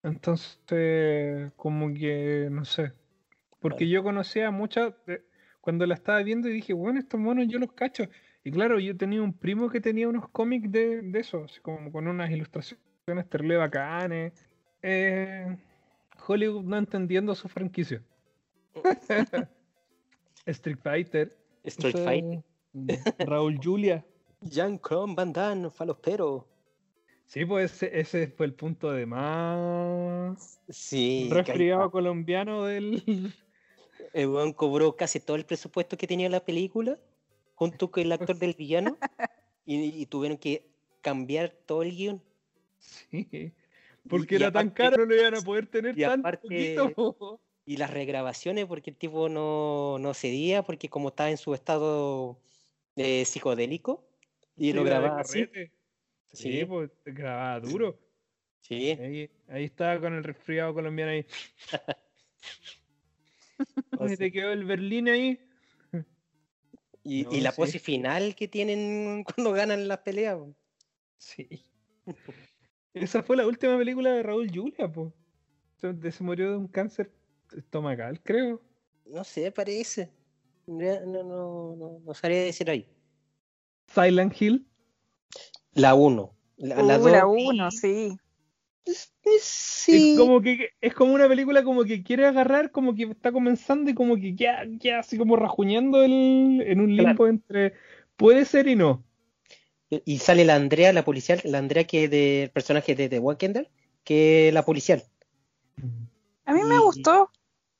[0.03, 2.93] Entonces, como que, no sé.
[3.59, 5.25] Porque yo conocía muchas, de-
[5.61, 8.03] cuando la estaba viendo y dije, bueno, estos monos yo los cacho.
[8.45, 11.91] Y claro, yo tenía un primo que tenía unos cómics de, de eso, así como
[11.91, 14.33] con unas ilustraciones terrible bacanes.
[14.83, 15.57] Eh,
[16.27, 18.03] Hollywood no entendiendo su franquicia.
[20.45, 21.35] Street Fighter.
[21.63, 22.43] Street Fighter.
[23.25, 24.05] Raúl Julia.
[24.41, 26.47] Jean-Claude Van Damme, Falospero.
[27.25, 33.33] Sí, pues ese, ese fue el punto de más Sí, resfriado colombiano del.
[34.13, 36.99] El weón cobró casi todo el presupuesto que tenía la película,
[37.55, 38.97] junto con el actor del villano,
[39.65, 40.67] y, y tuvieron que
[41.01, 42.21] cambiar todo el guion.
[42.79, 43.51] Sí.
[44.07, 46.41] Porque y era tan aparte- caro, no lo iban a poder tener y tan aparte-
[46.43, 47.39] poquito.
[47.67, 52.37] Y las regrabaciones, porque el tipo no, no cedía, porque como estaba en su estado
[52.95, 54.07] eh, psicodélico,
[54.55, 55.45] y lo Sí, de grababa así.
[56.31, 56.65] Sí, Sí.
[56.65, 57.97] pues grababa duro.
[58.61, 61.25] Sí, Ahí, ahí estaba con el resfriado colombiano ahí.
[63.97, 65.39] o Se sea, te quedó el Berlín ahí.
[67.05, 67.57] Y, la sí.
[67.57, 70.37] pose final que tienen cuando ganan las peleas.
[70.37, 70.55] po.
[71.17, 71.47] Sí.
[72.93, 75.13] Esa fue la última película de Raúl Julia, pues.
[75.77, 77.11] Se, se murió de un cáncer
[77.55, 78.61] estomacal, creo.
[79.05, 80.11] No sé, parece.
[80.65, 81.23] No, no,
[81.75, 82.87] no, no sabría decir ahí.
[83.87, 84.67] Silent Hill.
[85.73, 86.35] La 1.
[86.57, 88.17] La, la Uh, la dos, uno, sí.
[88.85, 90.11] Sí.
[90.13, 93.89] Es como que es como una película como que quiere agarrar, como que está comenzando
[93.89, 97.09] y como que ya, ya así como rajuñando el, en un Claro.
[97.09, 97.73] limbo entre
[98.15, 99.03] puede ser y no.
[99.89, 103.49] Y sale la Andrea, la policial, la Andrea que es del personaje de The Walking
[103.49, 103.67] Dead,
[104.03, 105.03] que es la policial.
[106.45, 107.31] A mí me Y- gustó.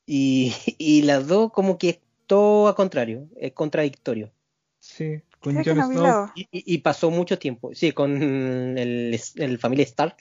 [0.07, 4.31] Y, y las dos como que es todo a contrario, es contradictorio.
[4.79, 10.17] Sí, con Jon Snow, y pasó mucho tiempo, sí, con el, el familia Stark,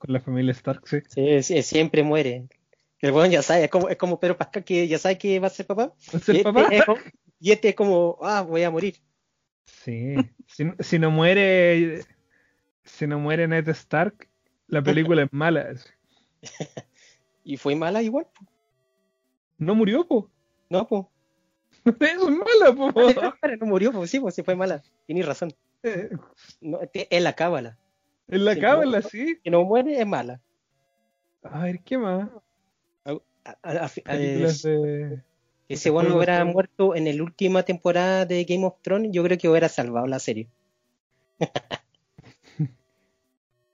[0.00, 0.98] con la familia Stark, sí.
[1.08, 2.48] sí, sí, siempre muere.
[3.00, 5.46] El bueno ya sabe, es como, es como Pedro Pascal que ya sabe que va
[5.48, 5.92] a ser papá.
[6.14, 6.68] ¿Va a ser y, este papá?
[6.74, 6.98] es como,
[7.38, 8.96] y este es como, ah, voy a morir.
[9.66, 10.14] Sí.
[10.46, 12.02] Si, no- si no muere
[12.84, 14.26] si no muere Ned Stark,
[14.66, 15.74] la película es mala.
[17.44, 18.44] Y fue mala igual, po.
[19.58, 20.30] No murió, po.
[20.68, 21.04] no, pues.
[22.00, 22.92] Eso es mala, po.
[23.60, 24.82] no murió, pues sí, pues sí fue mala.
[25.06, 25.52] Tienes razón.
[25.82, 26.10] Eh,
[26.60, 27.78] No, te- es la cábala.
[28.30, 29.02] En la no.
[29.02, 29.38] sí.
[29.42, 30.40] Que no muere es mala.
[31.42, 32.28] A ver, ¿qué más?
[33.04, 33.12] A-
[33.44, 35.22] a- a- a- Películas de...
[35.68, 39.48] ese bueno hubiera muerto en la última temporada de Game of Thrones, yo creo que
[39.48, 40.48] hubiera salvado la serie.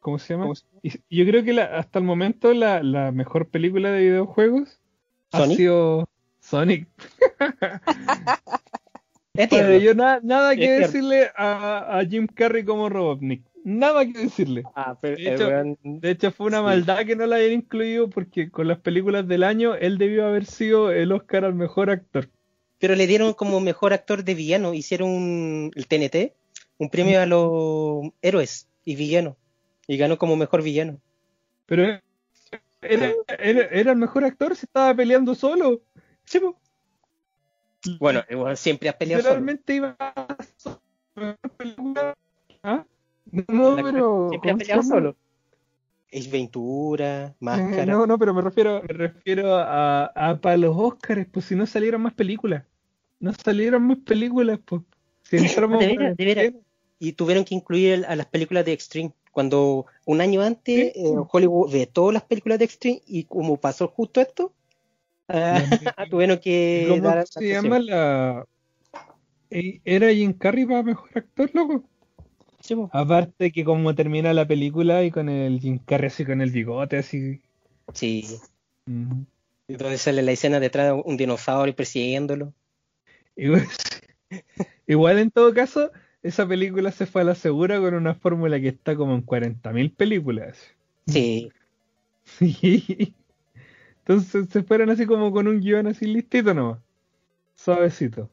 [0.01, 0.53] ¿Cómo se llama?
[0.83, 4.79] Y yo creo que la- hasta el momento la, la mejor película de videojuegos
[5.33, 6.09] ha sido
[6.41, 6.87] Sonic.
[9.35, 13.45] Es Bueno, yo na- nada que Es decirle a Jim Carrey como Robotnik.
[13.69, 14.63] Nada que decirle.
[14.77, 16.63] Ah, pero de el hecho- weón- De hecho, fue una Sí.
[16.65, 20.45] maldad que no la hayan incluido porque con las películas del año él debió haber
[20.47, 22.29] sido el Oscar al mejor actor.
[22.79, 26.35] pero le dieron como mejor actor de villano, hicieron un, el TNT,
[26.79, 29.35] un premio a los héroes y villanos,
[29.89, 31.01] y ganó como mejor villano.
[31.65, 31.85] Pero
[32.83, 35.81] era, era, era el mejor actor si estaba peleando solo.
[37.99, 38.23] Bueno,
[38.57, 39.35] siempre ha peleado solo.
[39.41, 40.37] Literalmente iba a.
[42.63, 42.85] ¿Ah?
[43.33, 44.31] No, pero.
[44.43, 45.15] Siempre ha.
[46.09, 47.85] Es Ventura, Eh, Máscara.
[47.93, 51.67] no, no, pero me refiero, me refiero a, a para los Oscars, pues si no
[51.67, 52.65] salieron más películas.
[53.19, 54.83] No salieron más películas, pues.
[55.25, 55.37] Si
[55.69, 56.53] entramos De veras, de veras.
[56.99, 59.13] Y tuvieron que incluir el- a las películas de Extreme.
[59.33, 61.01] Cuando un año antes Sí.
[61.01, 64.53] eh, Hollywood vetó las películas de Extreme y como pasó justo esto,
[65.29, 65.59] Ah,
[66.11, 68.47] tuvieron que ¿Cómo dar se llama la.
[69.51, 71.85] Eh, Era Jim Carrey para mejor actor, loco.
[72.67, 72.89] Sí.
[72.93, 76.99] Aparte que como termina la película y con el Jim Carrey así con el bigote
[76.99, 77.41] así.
[77.93, 78.27] Sí.
[78.87, 79.23] mm.
[79.69, 82.53] Entonces sale la escena detrás de un dinosaurio persiguiéndolo.
[83.37, 83.67] Igual,
[84.87, 85.91] igual en todo caso,
[86.23, 89.95] esa película se fue a la segura con una fórmula que está como en 40.000
[89.95, 90.59] películas.
[91.07, 91.51] Sí.
[92.25, 93.15] Sí.
[93.99, 96.79] Entonces se fueron así como con un guion así listito nomás.
[97.55, 98.29] Suavecito.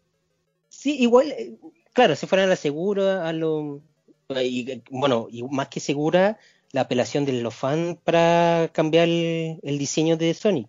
[0.70, 1.56] Sí, igual, eh,
[1.94, 3.82] claro, se fueran a la segura, a lo.
[4.30, 6.38] Y, eh, bueno, y más que segura,
[6.72, 10.68] la apelación de los fans para cambiar el, el diseño de Sonic.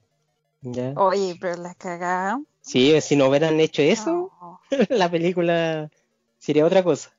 [0.62, 0.93] ¿ya?
[0.97, 2.40] Oye, pero la cagada.
[2.61, 4.61] Sí, si no hubieran hecho eso, No.
[4.88, 5.90] la película
[6.38, 7.11] sería otra cosa.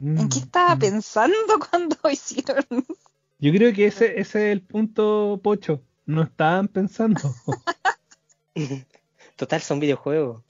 [0.00, 0.78] ¿En qué Mm, estaba mm.
[0.78, 1.38] pensando
[1.70, 2.64] cuando hicieron?
[3.38, 5.80] Yo creo que ese, ese es el punto pocho.
[6.06, 7.20] No estaban pensando.
[9.36, 10.42] Total, son videojuegos.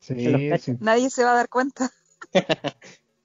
[0.00, 0.14] Sí.
[0.80, 1.90] Nadie se va a dar cuenta.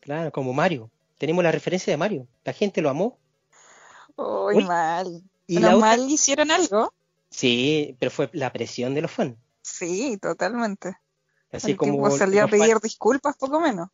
[0.04, 0.90] Claro, como Mario.
[1.18, 2.28] Tenemos la referencia de Mario.
[2.44, 3.18] La gente lo amó.
[4.16, 5.24] Uy, Uy, mal.
[5.48, 6.94] Y otra- mal hicieron algo.
[7.30, 9.36] Sí, pero fue la presión de los fans.
[9.62, 10.98] Sí, totalmente.
[11.52, 13.90] Así el como salió a fans- pedir disculpas, poco menos.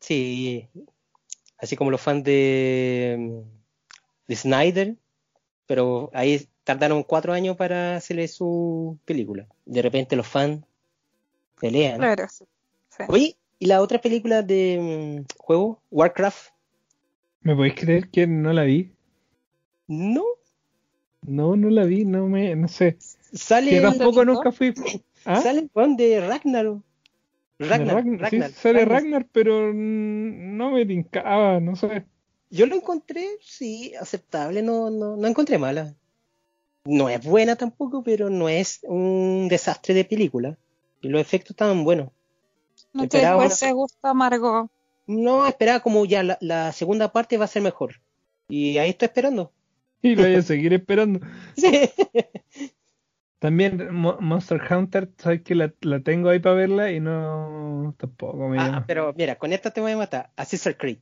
[0.00, 0.68] Sí,
[1.58, 3.42] así como los fans de,
[4.28, 4.96] de Snyder,
[5.66, 9.46] pero ahí tardaron cuatro años para hacerle su película.
[9.64, 10.62] De repente los fans
[11.58, 11.96] pelean.
[11.98, 12.44] Claro, sí.
[12.90, 13.04] sí.
[13.08, 16.50] Oye, ¿y la otra película de mm, juego, Warcraft?
[17.42, 18.92] ¿Me podéis creer que no la vi?
[19.86, 20.24] No,
[21.26, 22.96] No, no la vi, no me, no sé.
[22.98, 24.74] sale Que tampoco nunca fui.
[25.24, 25.40] ¿Ah?
[25.40, 26.76] sale el de Ragnar.
[27.58, 29.26] Ragnar, Ragnar, sí, sale Ragnar.
[29.30, 32.04] Pero no me tincaba, no sé.
[32.50, 35.94] Yo lo encontré, sí, aceptable, no, no, no encontré mala.
[36.84, 40.56] No es buena tampoco, pero no es un desastre de película.
[41.00, 42.10] Y los efectos estaban buenos.
[42.94, 44.70] No te Esperaba una- ese gusto amargo.
[45.06, 48.00] No, esperaba como ya la, la segunda parte va a ser mejor.
[48.48, 49.52] Y ahí estoy esperando.
[50.00, 51.20] Y lo voy a seguir esperando.
[51.56, 51.90] Sí.
[53.38, 58.48] También Mo- Monster Hunter, sabes que la, la tengo ahí para verla y no tampoco
[58.48, 58.84] me Ah, llama.
[58.86, 60.30] pero mira, con esta te voy a matar.
[60.36, 60.98] Assassin's Creed.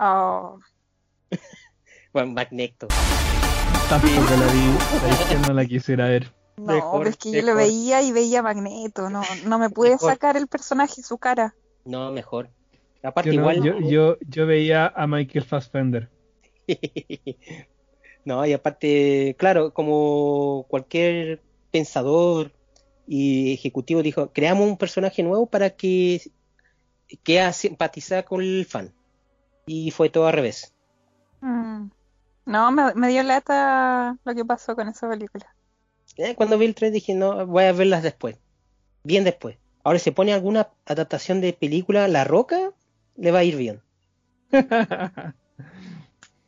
[0.00, 0.58] Oh,
[2.12, 2.88] Bueno, Magneto.
[3.88, 6.32] Tampoco la vi, que no la quisiera ver.
[6.56, 9.10] No, Mejor, pero es que yo lo veía y veía Magneto.
[9.10, 10.10] No, no me pude Mejor.
[10.12, 11.54] sacar el personaje y su cara.
[11.84, 12.50] No, mejor.
[13.02, 13.62] Aparte, Yo, no- igual.
[13.82, 16.10] yo, yo, yo veía a Michael Fassbender.
[18.24, 22.52] No, y aparte, claro, como cualquier pensador
[23.06, 26.22] y ejecutivo dijo, creamos un personaje nuevo para que
[27.22, 28.94] que simpatizar con el fan.
[29.66, 30.72] Y fue todo al revés.
[31.42, 31.88] Mm.
[32.46, 35.54] No, me, me dio lata lo que pasó con esa película.
[36.16, 38.36] Eh, Cuando vi el 3 dije, no, voy a verlas después.
[39.04, 39.56] Bien después.
[39.82, 42.72] Ahora, si pone alguna adaptación de película, La Roca,
[43.16, 43.80] le va a ir bien.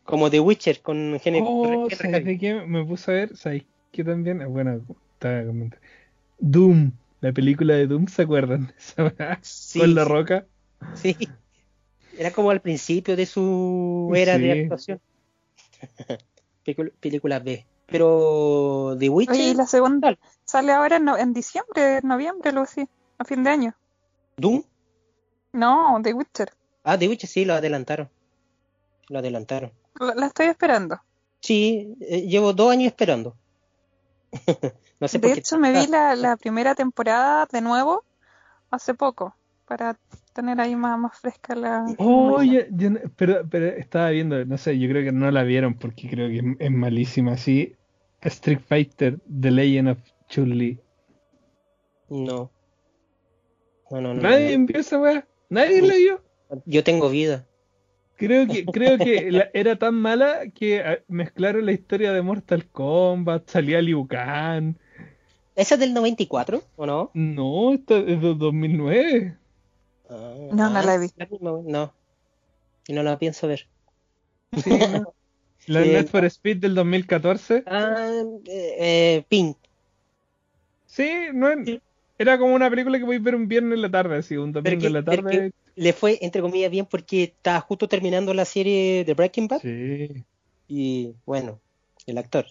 [0.05, 2.26] Como The Witcher con Henry, Oh, Henry ¿sabes Cavill.
[2.26, 3.37] de qué me puse a ver?
[3.37, 4.40] ¿Sabes qué también?
[4.40, 4.81] Ah, Bueno,
[5.14, 5.85] estaba comentando.
[6.38, 8.72] Doom, la película de Doom, ¿se acuerdan?
[9.42, 10.46] Sí, Con la roca.
[10.94, 11.16] sí.
[12.18, 15.00] Era como al principio de su era de actuación.
[17.00, 17.64] Película B.
[17.87, 22.62] Pero The Witcher, Oye, y la segunda sale ahora en, no- en diciembre, noviembre, algo
[22.64, 23.77] así, a fin de año.
[24.37, 24.62] Doom.
[25.53, 26.53] No, The Witcher.
[26.85, 28.11] Ah, The Witcher sí, lo adelantaron.
[29.09, 29.72] Lo adelantaron.
[30.01, 31.01] La, la estoy esperando.
[31.40, 33.37] Sí, eh, llevo dos años esperando.
[35.01, 35.40] no sé por De qué.
[35.40, 38.05] hecho, me vi la, la primera temporada de nuevo
[38.70, 39.35] hace poco,
[39.66, 39.96] para
[40.37, 41.85] tener ahí más, más fresca la...
[41.99, 45.75] Oh, ya- ya pero, pero estaba viendo, no sé, yo creo que no la vieron
[45.75, 47.37] porque creo que es, es malísima.
[47.37, 47.75] Sí,
[48.20, 50.79] Street Fighter, The Legend of Chun-Li.
[52.09, 52.51] No.
[53.90, 54.20] No, no, no.
[54.22, 56.22] Nadie esa weá, nadie la vio.
[56.66, 57.46] Yo tengo vida.
[58.16, 62.66] Creo que, creo que la- era tan mala que ah, mezclaron la historia de Mortal
[62.66, 64.75] Kombat, salía Liu Kang.
[65.55, 67.11] ¿Esa es del 94 o no?
[67.14, 69.37] No, esta es de 2009.
[70.09, 71.16] Ah, No, no ah, la he visto.
[71.19, 71.93] la misma, No.
[72.89, 73.66] Y no la pienso ver.
[74.62, 75.12] Sí, ¿no?
[75.66, 75.89] La Sí.
[75.89, 77.64] Net for Speed del 2014.
[77.66, 79.57] Ah, eh, eh, Pink.
[80.87, 81.80] Sí, no es-
[82.18, 84.80] era como una película que podéis ver un viernes en la tarde, así, un domingo
[84.80, 85.53] que- en la tarde.
[85.74, 89.61] Le fue, entre comillas, bien porque estaba justo terminando la serie de Breaking Bad.
[89.61, 90.24] Sí.
[90.68, 91.61] Y bueno,
[92.07, 92.47] el actor.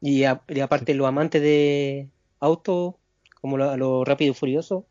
[0.00, 2.08] Y, a- y aparte, los amantes de
[2.38, 2.96] auto,
[3.40, 4.86] como lo, lo rápido y furioso.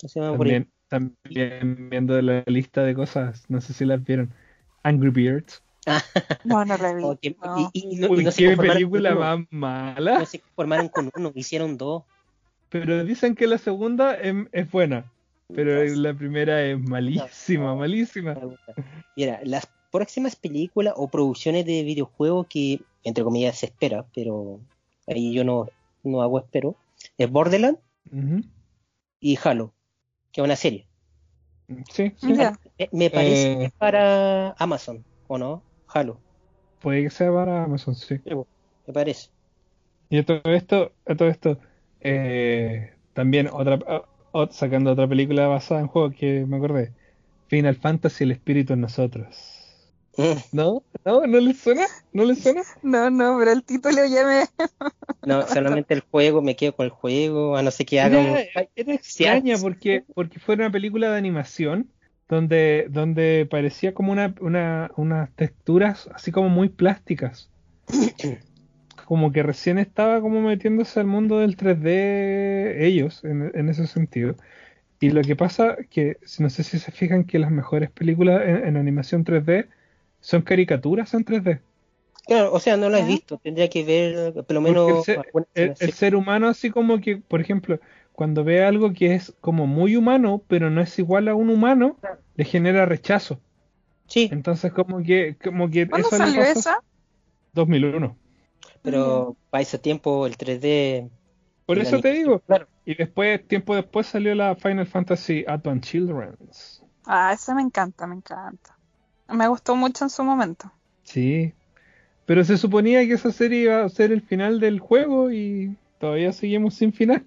[0.00, 0.66] ¿cómo se llama por ahí?
[0.90, 4.34] También, viendo la lista de cosas, no sé si las vieron.
[4.82, 5.62] Angry Birds.
[6.44, 7.02] No, no la vi.
[7.04, 7.70] Oh, que- no.
[7.72, 9.36] y, y no, y Uy, no se qué película con uno.
[9.36, 10.18] más mala.
[10.18, 12.02] No se conformaron con uno, hicieron dos.
[12.68, 15.10] pero dicen que la segunda es, es buena.
[15.54, 17.76] Pero No, la primera es malísima, no.
[17.76, 18.36] malísima.
[19.16, 24.60] Mira, las próximas películas o producciones de videojuegos que, entre comillas, se espera, pero
[25.08, 25.66] ahí yo no,
[26.04, 26.76] no hago espero,
[27.18, 27.78] es Borderland
[29.20, 29.72] y Halo,
[30.32, 30.86] que es una serie.
[31.90, 32.34] Sí, sí.
[32.36, 32.58] Ya.
[32.78, 33.58] Eh, Me parece Eh.
[33.58, 35.62] que es para Amazon, ¿o no?
[35.88, 36.20] Halo,
[36.80, 38.20] Puede que sea para Amazon, sí.
[38.86, 39.28] me parece.
[40.08, 41.58] Y a todo esto, a todo esto,
[42.00, 43.78] eh, también otra,
[44.50, 46.92] sacando otra película basada en juegos que me acordé.
[47.48, 49.59] Final Fantasy, el espíritu en nosotros.
[50.52, 50.82] ¿No?
[51.04, 51.26] ¿No?
[51.26, 51.86] ¿No les suena?
[52.12, 52.62] ¿No les suena?
[52.82, 54.44] No, no, pero el título ya me.
[55.22, 58.38] No, solamente el juego, me quedo con el juego, a no ser que haga un...
[58.38, 61.90] Era, era extraña porque, porque fue una película de animación
[62.26, 67.50] donde, donde parecía como una, una, unas texturas así como muy plásticas.
[69.04, 74.36] Como que recién estaba como metiéndose al mundo del 3D ellos, en, en ese sentido.
[75.00, 78.64] Y lo que pasa que, no sé si se fijan que las mejores películas en,
[78.64, 79.66] en animación 3D
[80.20, 81.62] son caricaturas en 3D.
[82.26, 83.04] Claro, o sea, no lo he ¿Ah?
[83.04, 86.48] visto, tendría que ver por lo menos el ser- alguna El, escena, el ser humano
[86.48, 87.80] así como que, por ejemplo,
[88.12, 91.98] cuando ve algo que es como muy humano, pero no es igual a un humano,
[92.34, 93.40] le genera rechazo.
[94.08, 96.78] Sí, Entonces como que, como que ¿Cuándo eso salió esa?
[97.52, 98.18] 2001.
[98.82, 101.10] pero para ese tiempo el 3D...
[101.66, 102.42] Por eso te digo.
[102.46, 102.68] claro.
[102.84, 106.82] Y después, tiempo después salió la Final Fantasy Advent Children's.
[107.04, 108.78] Ah, esa me encanta, me encanta.
[109.32, 110.72] Me gustó mucho en su momento.
[111.04, 111.52] Sí.
[112.26, 116.32] Pero se suponía que esa serie iba a ser el final del juego y todavía
[116.32, 117.26] seguimos sin final.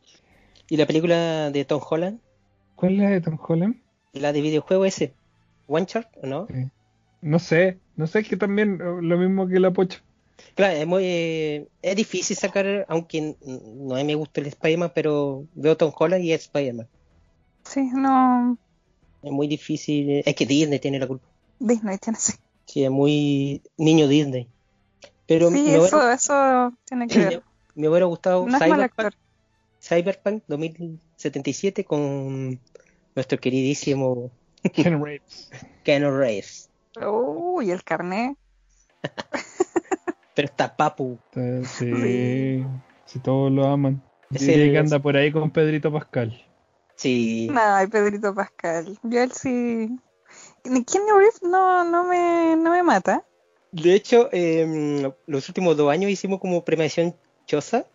[0.70, 2.20] ¿Y la película de Tom Holland?
[2.76, 3.76] ¿Cuál es la de Tom Holland?
[4.14, 5.14] La de videojuego ese.
[5.68, 6.48] One Shot, ¿o ¿no?
[7.22, 7.80] No sé.
[7.96, 10.02] No sé, es que también lo mismo que la pocha.
[10.56, 15.78] Claro, es muy eh, es difícil sacar, aunque no me gusta el Spider-Man, pero veo
[15.78, 16.88] Tom Holland y es Spider-Man.
[17.64, 18.58] Sí, no.
[19.22, 21.28] Es muy difícil, es que Disney tiene la culpa.
[21.60, 22.34] Disney tiene sí.
[22.66, 24.50] Sí, es muy niño Disney.
[25.28, 27.44] Pero Sí, eso, hubiera, eso tiene que ver.
[27.76, 29.14] me hubiera gustado No es mal Cyberpunk, actor.
[29.82, 32.60] Cyberpunk 2077 con
[33.16, 34.32] nuestro queridísimo
[34.74, 35.50] Ken Reeves.
[35.84, 36.70] Keanu Reeves.
[37.06, 38.38] Uy, el carnet.
[40.36, 41.18] Pero está Papu.
[41.66, 42.66] Sí.
[43.06, 44.02] Si todos lo aman.
[44.32, 46.44] Ese Diría que es- anda por ahí con Pedrito Pascal.
[46.96, 47.50] Sí.
[47.56, 48.98] Ay, Pedrito Pascal.
[49.04, 49.90] Yo él sí.
[50.66, 53.26] Ni Kenny Reeves no, no me, no me mata.
[53.72, 57.16] De hecho, em, los últimos dos años hicimos como premiación
[57.48, 57.86] Choza,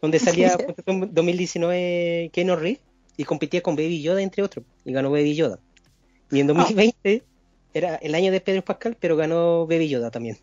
[0.00, 0.56] donde salía
[0.86, 2.80] en 2019 Keanu Reeves
[3.16, 5.58] y competía con Baby Yoda, entre otros, y ganó Baby Yoda.
[6.30, 7.22] Y en 2020
[7.74, 10.38] era el año de Pedro Pascal, pero ganó Baby Yoda también.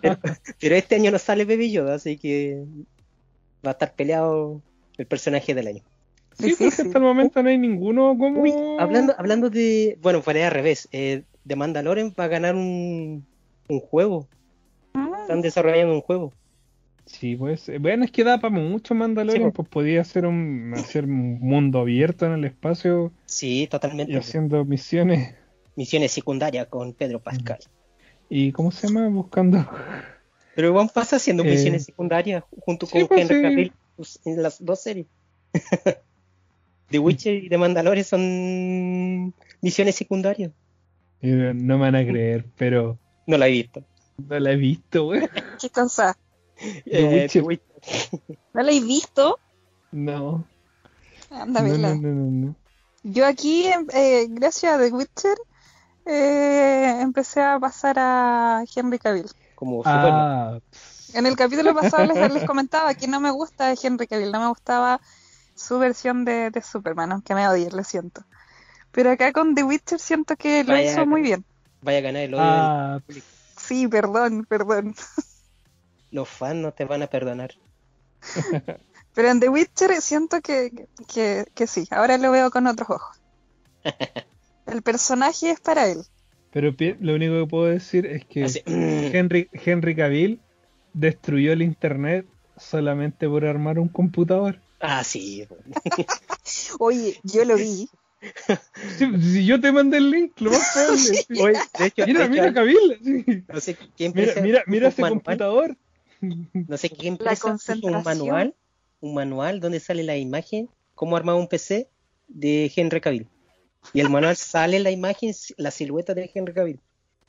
[0.00, 0.18] Pero,
[0.60, 2.64] pero este año no sale Baby Yoda, así que
[3.64, 4.62] va a estar peleado
[4.96, 5.82] el personaje del año.
[6.38, 8.40] Sí, porque hasta el momento no hay ninguno como.
[8.42, 9.98] Uy, hablando, hablando de.
[10.02, 10.88] Bueno, fue al revés.
[10.92, 13.24] Eh, de Mandalorian va a ganar un,
[13.68, 14.28] un juego.
[14.94, 16.32] Mm, Están desarrollando un juego.
[17.06, 17.68] Sí, pues.
[17.68, 21.40] eh, Bueno, es que da para mucho Mandalorian, Sí, pues podía hacer un, hacer un
[21.40, 24.16] mundo abierto en el espacio Sí, y totalmente.
[24.16, 25.34] haciendo misiones.
[25.74, 27.58] Misiones secundarias con Pedro Pascal.
[28.28, 29.08] ¿Y cómo se llama?
[29.08, 29.68] Buscando.
[30.54, 33.42] Pero igual pasa haciendo Eh, misiones secundarias junto sí, con pues, Henry sí.
[33.42, 35.06] Cavill pues, en las dos series.
[36.92, 40.52] The Witcher y The Mandalorian son misiones secundarias.
[41.20, 43.82] Y no me van a creer, pero No la he visto.
[44.18, 45.20] no la he visto, güey.
[45.60, 46.16] ¿Qué cosa?
[46.56, 47.30] The Eh, Witcher.
[47.30, 48.20] The Witcher.
[48.54, 49.38] ¿No la he visto?
[49.92, 50.44] No.
[51.30, 52.56] Anda, No, no, no, no, no.
[53.04, 55.36] Yo aquí, eh, gracias a The Witcher,
[56.06, 59.26] eh, empecé a pasar a Henry Cavill.
[59.54, 59.82] Como.
[59.84, 60.58] Ah,
[61.14, 64.48] En el capítulo pasado les, les comentaba que no me gusta Henry Cavill, no me
[64.48, 65.00] gustaba
[65.62, 68.24] su versión de, de Superman, aunque me odie, lo siento.
[68.92, 71.44] Pero acá con The Witcher siento que lo Vaya, hizo muy bien.
[71.82, 72.42] Vaya a ganar el odio.
[72.42, 73.00] ah,
[73.56, 74.94] Sí, perdón, perdón.
[76.10, 77.52] Los fans no te van a perdonar.
[79.14, 83.16] Pero en The Witcher siento que, que, que sí, ahora lo veo con otros ojos.
[84.66, 86.04] El personaje es para él.
[86.52, 90.40] pero lo único que puedo decir es que Así, mm, Henry, Henry Cavill
[90.94, 94.61] destruyó el internet solamente por armar un computador.
[94.82, 95.46] Ah, sí.
[96.78, 97.88] Oye, yo lo vi.
[98.98, 100.98] Si yo te mandé el link, lo más probable.
[100.98, 101.24] sí.
[101.40, 103.44] Oye, de hecho, Mira, de hecho, mira sí.
[103.52, 105.76] no sé quién Mira, empresa mira, mira ese manual, computador.
[106.20, 108.54] No sé qué La empresa un manual,
[109.00, 111.88] un manual donde sale la imagen, cómo armar un PC
[112.28, 113.26] de Henry Cavill.
[113.92, 116.80] Y el manual sale la imagen, la silueta de Henry Cavill.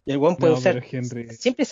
[0.06, 0.84] Y el one puede No, usar.
[0.91, 1.66] Henry, Siempre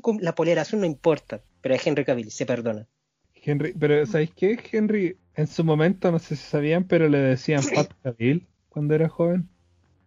[0.00, 1.42] con la polera azul, no importa.
[1.60, 2.86] Pero es Henry Cavill, se perdona.
[3.34, 4.58] Henry, pero ¿sabéis qué?
[4.70, 9.08] Henry En su momento, no sé si sabían, pero le decían Pat Cavill cuando era
[9.08, 9.48] joven.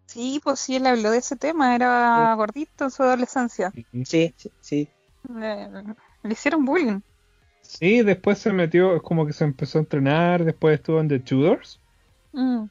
[0.08, 3.72] Sí, pues sí, él habló de ese tema, era gordito en su adolescencia.
[4.04, 4.88] Sí, sí, sí.
[5.34, 5.68] Le,
[6.24, 7.02] le hicieron bullying.
[7.62, 11.20] Sí, después se metió, es como que se empezó a entrenar, después estuvo en The
[11.20, 11.80] Tudors
[12.34, 12.66] Mm.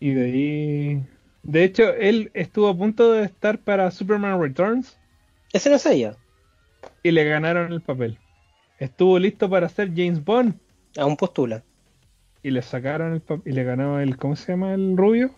[0.00, 1.06] y de ahí...
[1.42, 4.98] De hecho, él estuvo a punto de estar para Superman Returns
[5.52, 6.16] Ese no sabía.
[7.04, 8.18] y le ganaron el papel.
[8.80, 10.58] Estuvo listo para ser James Bond
[10.98, 11.62] Aún postula.
[12.46, 15.34] Y le sacaron el y le ganó el, ¿cómo se llama el rubio?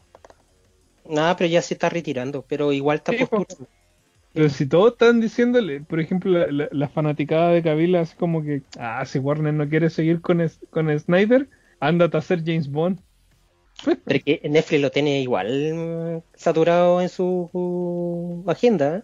[1.06, 2.44] Nada, pero ya se está retirando.
[2.46, 3.44] Pero igual está Sí, po.
[3.44, 3.68] postulando.
[4.32, 8.42] Pero si todos están diciéndole, por ejemplo, la, la- la fanaticada de Cavill así como
[8.42, 11.48] que, ah, si Warner no quiere seguir con, es- con Snyder,
[11.80, 13.00] ándate a ser James Bond.
[14.04, 18.98] Pero que Netflix lo tiene igual mm, saturado en su uh, agenda.
[18.98, 19.02] ¿eh?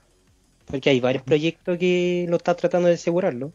[0.67, 3.55] Porque hay varios proyectos que lo está tratando de asegurarlo.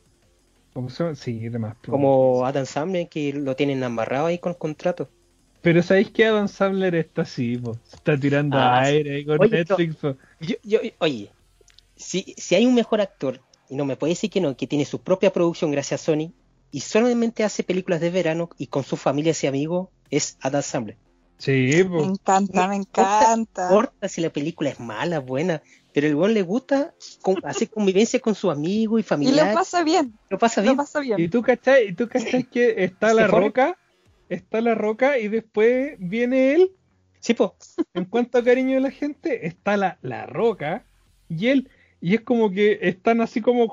[0.79, 1.15] ¿Cómo se llama?
[1.15, 1.75] Sí, demás.
[1.85, 5.09] Como Adam Sandler, que lo tienen amarrado ahí con contratos.
[5.61, 7.73] Pero sabéis que Adam Sandler está así, po?
[7.83, 9.95] Se está tirando Ah, aire ahí con Oye, Netflix.
[9.97, 10.15] po.
[10.39, 11.29] Yo, yo- oye,
[11.97, 14.85] si, si hay un mejor actor, y no me puede decir que no, que tiene
[14.85, 16.31] su propia producción gracias a Sony,
[16.71, 20.95] y solamente hace películas de verano y con su familia y amigos, es Adam Sandler.
[21.39, 21.51] Sí,
[21.89, 23.69] Me encanta, me No importa- encanta.
[23.69, 25.61] No importa si la película es mala, buena,
[25.93, 29.53] pero el buen le gusta con- hacer convivencia con sus amigos y Y familiares.
[29.53, 30.77] lo pasa bien, lo pasa lo bien.
[30.77, 31.19] pasa bien.
[31.19, 33.39] Y tú cachai, y tú cachai que está la fue.
[33.39, 33.77] roca,
[34.29, 36.71] está la roca y después viene él
[37.21, 37.55] Sí, po.
[37.93, 40.85] en cuanto a cariño de la gente, está la, la roca
[41.27, 41.69] y él,
[41.99, 43.67] y es como que están así como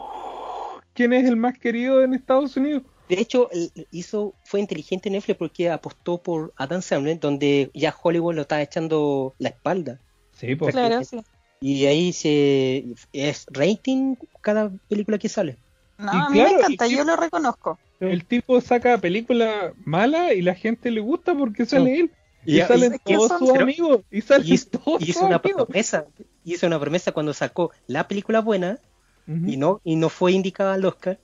[0.94, 2.82] ¿quién es el más querido en Estados Unidos?
[3.08, 3.48] De hecho,
[3.92, 9.34] hizo, fue inteligente Netflix porque apostó por Adam Sandler, donde ya Hollywood lo estaba echando
[9.38, 10.00] la espalda.
[10.32, 10.74] Sí, pues.
[10.74, 11.20] Claro, sí.
[11.60, 15.56] Y ahí se es rating cada película que sale.
[15.98, 17.78] No, Y a mí claro, me encanta, yo lo reconozco.
[18.00, 22.10] El tipo saca película mala y la gente le gusta porque sale él.
[22.44, 24.00] Y, Y- salen es todos son- sus pero- amigos.
[24.10, 25.64] Y salen Y todos hizo sus una amigos.
[25.66, 26.04] promesa,
[26.44, 28.78] hizo una promesa cuando sacó la película buena
[29.26, 31.18] y no y no fue indicada al Oscar.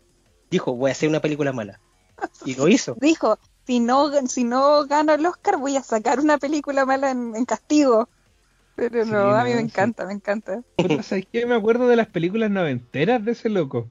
[0.50, 1.78] Dijo, voy a hacer una película mala.
[2.46, 2.96] Y lo hizo.
[3.00, 7.36] Dijo, si no, si no gano el Oscar voy a sacar una película mala en,
[7.36, 8.08] en castigo.
[8.74, 9.64] Pero Sí, no, a mí no, me sí.
[9.66, 10.62] encanta, me encanta.
[10.76, 11.46] Puta, ¿sabes qué?
[11.46, 13.90] Me acuerdo de las películas noventeras de ese loco.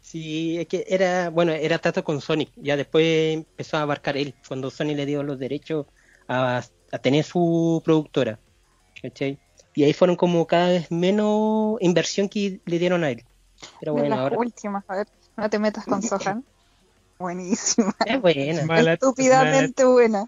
[0.00, 2.50] Sí, es que era, bueno, era trato con Sonic.
[2.56, 5.86] Ya después empezó a abarcar él, cuando Sony le dio los derechos
[6.28, 6.62] a,
[6.92, 8.38] a tener su productora.
[9.02, 9.38] ¿cachai?
[9.74, 13.24] Y ahí fueron como cada vez menos inversión que le dieron a él.
[13.80, 15.06] Pero de bueno, las ahora últimas, a ver,
[15.36, 16.44] no te metas con Sohan.
[17.18, 17.94] Buenísima.
[18.04, 18.92] es buena.
[18.92, 20.26] Estúpidamente buena.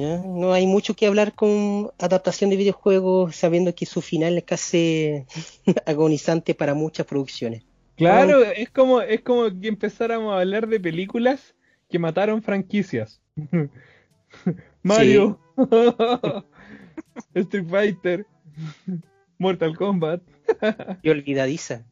[0.00, 0.18] ¿Ya?
[0.18, 5.24] No hay mucho que hablar con adaptación de videojuegos, sabiendo que su final es casi
[5.86, 7.64] agonizante para muchas producciones.
[7.96, 11.54] Claro, es como, es como que empezáramos a hablar de películas
[11.88, 13.20] que mataron franquicias.
[14.82, 15.38] Mario,
[17.34, 18.26] Street Fighter,
[19.38, 20.22] Mortal Kombat,
[21.02, 21.84] Y olvidadiza.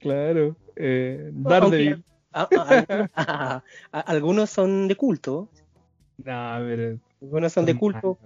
[0.00, 2.04] claro, eh, Daredevil.
[2.32, 5.48] A- a- a- a- algunos son de culto,
[6.18, 8.18] No, pero algunos son de culto.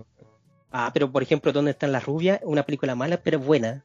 [0.70, 2.41] Ah, pero por ejemplo, ¿Dónde están las rubias?
[2.45, 3.84] Una película mala, pero buena.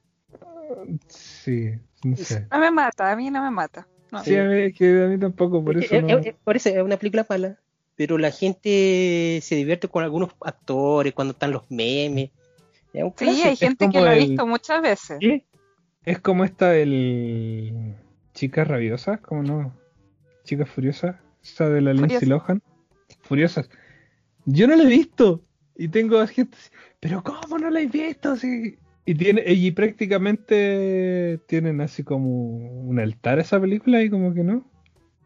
[1.07, 1.71] Sí,
[2.03, 2.47] no sé.
[2.51, 3.87] No me mata, a mí no me mata.
[4.11, 4.23] No.
[4.23, 6.19] Sí, a mí, es que a mí tampoco, por Es eso no.
[6.43, 7.57] por eso es una película mala,
[7.95, 12.29] pero la gente se divierte con algunos actores cuando están los memes.
[13.17, 15.17] Sí, hay gente que lo ha el- visto muchas veces.
[15.19, 15.45] ¿Qué?
[16.05, 17.95] Es como esta el
[18.33, 19.73] Chicas Rabiosas, ¿cómo no?
[20.43, 22.27] Chicas Furiosas, esa de la Lindsay.
[22.27, 22.61] Lohan.
[23.21, 23.69] Furiosas.
[24.45, 25.41] Yo no la he visto.
[25.75, 26.69] Y tengo a gente así,
[26.99, 28.35] pero ¿cómo no la he visto?
[28.35, 28.77] Sí.
[29.05, 34.65] Y tiene, y prácticamente tienen así como un altar esa película y como que no.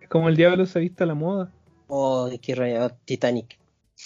[0.02, 1.54] Es como el diablo se ha visto a la moda.
[1.88, 3.60] Oh, qué rayado, Titanic.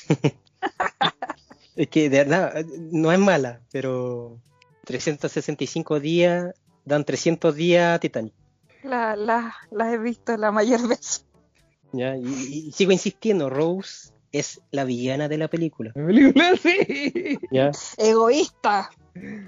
[1.75, 4.41] es que de verdad, no es mala, pero
[4.85, 6.53] 365 días
[6.83, 8.33] dan 300 días a Titanic.
[8.83, 11.25] La, la, las he visto la mayor vez.
[11.93, 12.17] ¿ya?
[12.17, 12.25] Y,
[12.67, 15.91] y sigo insistiendo, Rose es la villana de la película.
[15.95, 17.37] La película sí.
[17.51, 17.71] ¿ya?
[17.97, 18.89] Egoísta.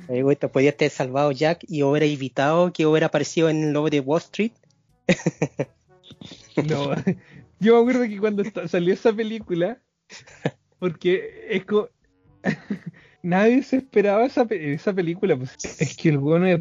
[0.09, 3.89] Digo, esto podía estar salvado Jack y hubiera evitado que hubiera aparecido en el lobo
[3.89, 4.51] de Wall Street.
[6.67, 6.93] No,
[7.59, 9.81] yo me acuerdo que cuando salió esa película,
[10.79, 11.88] porque es como...
[13.23, 16.59] Nadie se esperaba esa, pe- esa película, pues es que el bueno es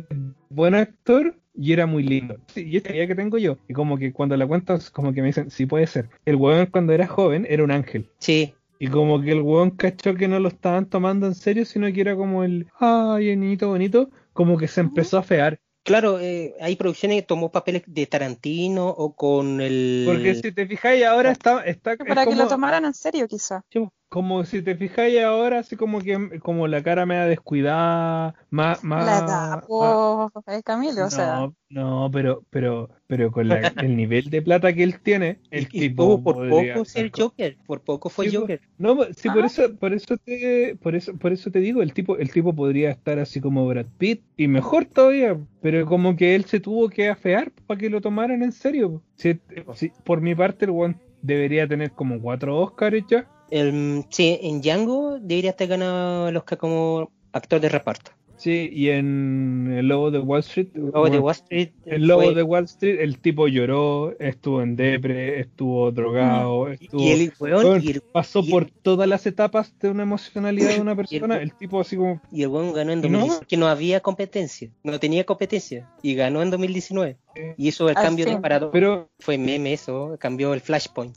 [0.49, 2.37] buen actor y era muy lindo.
[2.49, 5.21] Sí, y esta idea que tengo yo, y como que cuando la cuentas, como que
[5.21, 6.09] me dicen, sí puede ser.
[6.25, 8.11] El weón cuando era joven era un ángel.
[8.19, 11.93] Sí, Y como que el weón cachó que no lo estaban tomando en serio, sino
[11.93, 15.61] que era como el, ay, niñito bonito, como que se empezó a fear.
[15.85, 20.05] Claro, eh, hay producciones que tomó papeles de Tarantino o con el...
[20.07, 23.27] Porque si te fijáis ahora está, está es Para que como, lo tomaran en serio,
[23.27, 23.65] quizá.
[24.13, 29.07] Como si te fijáis ahora así como que como la cara media descuidada, más, más
[29.07, 31.41] La edad, po, eh, Camilo, o sea.
[31.41, 35.63] no, no, pero pero pero con la- el nivel de plata que él tiene, el
[35.73, 38.37] y tipo por podría poco ser Joker, por poco fue Sí.
[38.37, 38.61] Joker.
[38.77, 39.47] No, sí, por Ah.
[39.47, 42.91] eso, por eso te, por eso, por eso te digo, el tipo, el tipo podría
[42.91, 47.09] estar así como Brad Pitt y mejor todavía, pero como que él se tuvo que
[47.09, 49.03] afear para que lo tomaran en serio.
[49.17, 49.41] Si,
[49.75, 53.27] si- por mi parte, el one debería tener como cuatro Oscars ya.
[53.53, 58.11] El, sí, en Django debería estar ganado el Oscar como actor de reparto.
[58.39, 62.35] Sí, y en El Lobo de Wall Street, Luego de Wall Street el Lobo fue-
[62.35, 67.65] de Wall Street, el tipo lloró, estuvo en depre, estuvo drogado, estuvo, y el weón,
[67.67, 71.37] weón, y el, pasó y- por todas las etapas de una emocionalidad de una persona.
[71.37, 73.19] El tipo así como y el weón ganó en ¿Y no?
[73.19, 77.19] 2019, que no había competencia, no tenía competencia, y ganó en 2019.
[77.37, 78.41] Eh, Y hizo el Al cambio de fin.
[78.41, 78.71] parador.
[78.73, 81.15] Pero Fue meme eso, cambió el Flashpoint.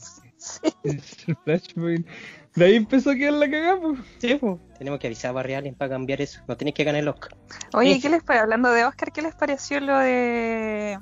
[0.84, 1.00] el
[1.44, 2.06] Flashpoint.
[2.54, 3.98] De ahí empezó a quedar la cagada, pues.
[4.18, 4.40] Sí,
[4.78, 6.40] Tenemos que avisar a Barry Allen para cambiar eso.
[6.48, 7.36] No tenés que ganar el Oscar.
[7.74, 8.00] Oye.
[8.00, 8.42] ¿qué les parece?
[8.42, 10.98] Hablando de Oscar, ¿qué les pareció lo de.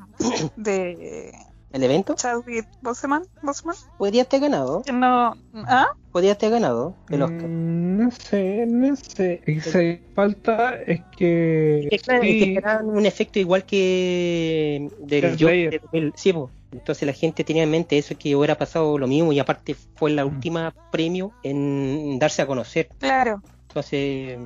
[0.56, 1.32] de.
[1.74, 2.14] ¿El evento?
[2.14, 3.24] Chadwick Boseman?
[3.42, 3.74] ¿Boseman?
[3.98, 4.84] Podría estar ganado.
[4.92, 5.34] No.
[5.66, 5.88] ¿Ah?
[6.12, 7.48] Podría estar ganado el Oscar.
[7.48, 9.40] Mm, no sé, no sé.
[9.44, 11.88] Lo que se falta es que.
[11.90, 16.48] Es que, claro, esperaban un efecto igual que del Joker del- sí, po.
[16.70, 20.12] Entonces la gente tenía en mente eso que hubiera pasado lo mismo y aparte fue
[20.12, 20.28] la Mm.
[20.28, 22.88] última premio en darse a conocer.
[23.00, 23.42] Claro.
[23.68, 24.38] Entonces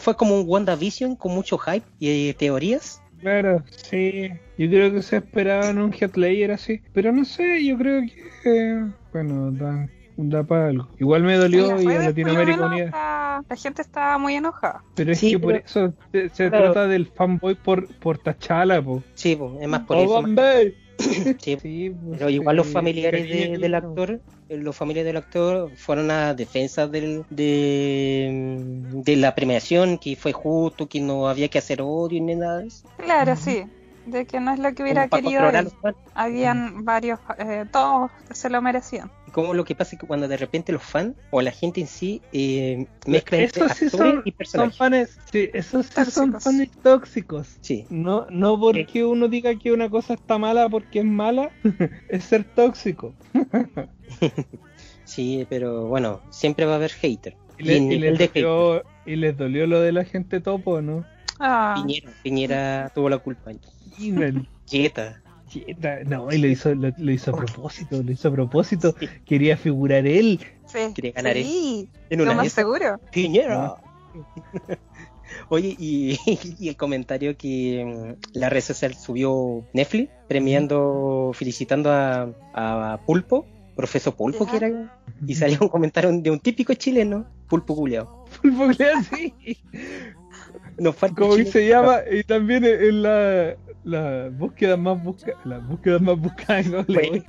[0.00, 3.02] fue como un WandaVision con mucho hype y eh, teorías.
[3.20, 4.30] Claro, sí.
[4.58, 6.80] Yo creo que se esperaban un Heath Ledger así.
[6.92, 8.14] Pero no sé, yo creo que.
[8.44, 10.88] eh, bueno, da, da para algo.
[10.98, 12.90] Igual me dolió y lo Latinoamérica menos, Unida.
[12.92, 14.82] la, la gente estaba muy enojada.
[14.94, 16.72] Pero es Sí, que por eso se, se Claro.
[16.72, 19.02] trata del fanboy por, por Tachala, po.
[19.14, 20.22] Sí, po, es más por ¡Oh, eso.
[20.22, 20.62] más-
[20.98, 26.10] sí, Sí, pues, Pero igual los familiares de- del actor, los familiares del actor fueron
[26.10, 28.30] a defensa del, de,
[29.04, 32.68] de la premiación, que fue justo, que no había que hacer odio ni nada de
[32.68, 32.88] eso.
[32.96, 33.64] Claro, sí.
[34.06, 35.68] De que no es lo que hubiera querido él.
[36.14, 39.10] Habían varios, eh, todos se lo merecían.
[39.32, 41.86] Como lo que pasa es que cuando de repente los fans o la gente en
[41.88, 44.36] sí eh, mezclan entre Esos sí actores son, y son
[44.70, 44.76] personajes.
[44.76, 46.44] fans, sí, esos sí son Tóxicos.
[46.44, 47.58] fans tóxicos.
[47.60, 51.50] Sí, No, no porque uno diga que una cosa está mala porque es mala,
[52.08, 53.12] es ser tóxico.
[55.04, 57.36] sí, pero bueno, siempre va a haber hater.
[57.58, 61.04] Y, Y, le- y les dolió, y les dolió lo de la gente topo, ¿no?
[61.38, 63.52] Ah, Piñera, Piñera tuvo la culpa.
[64.66, 65.22] Quieta.
[65.50, 68.94] quieta, no, y lo hizo, lo, lo hizo a propósito, lo hizo a propósito.
[69.24, 70.40] Quería figurar él.
[70.66, 70.78] sí.
[70.94, 73.00] Quiere ganar sí, En una más de esas, seguro.
[73.12, 73.74] Piñera.
[75.48, 76.18] Oye, y,
[76.58, 83.46] y el comentario que mm, la red social subió Netflix, premiando, felicitando a, a Pulpo,
[83.76, 84.50] profesor Pulpo Ya.
[84.50, 88.24] que era, y salió un comentario de un típico chileno, Pulpo culeado.
[88.56, 89.34] Porque así,
[90.78, 95.98] Nos falta como se llama, y también en la, la búsqueda más busca, la búsqueda
[95.98, 97.24] más buscada en Google.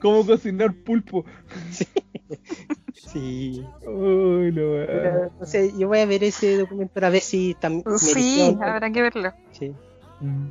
[0.00, 1.24] ¿Cómo cocinar pulpo?
[2.94, 3.64] Sí.
[3.86, 4.86] Uy, no.
[4.86, 8.90] Pero, no sé, yo voy a ver ese documento a ver si también Sí, habrá
[8.90, 9.32] que verlo.
[9.52, 9.72] Sí.
[10.20, 10.46] Mm,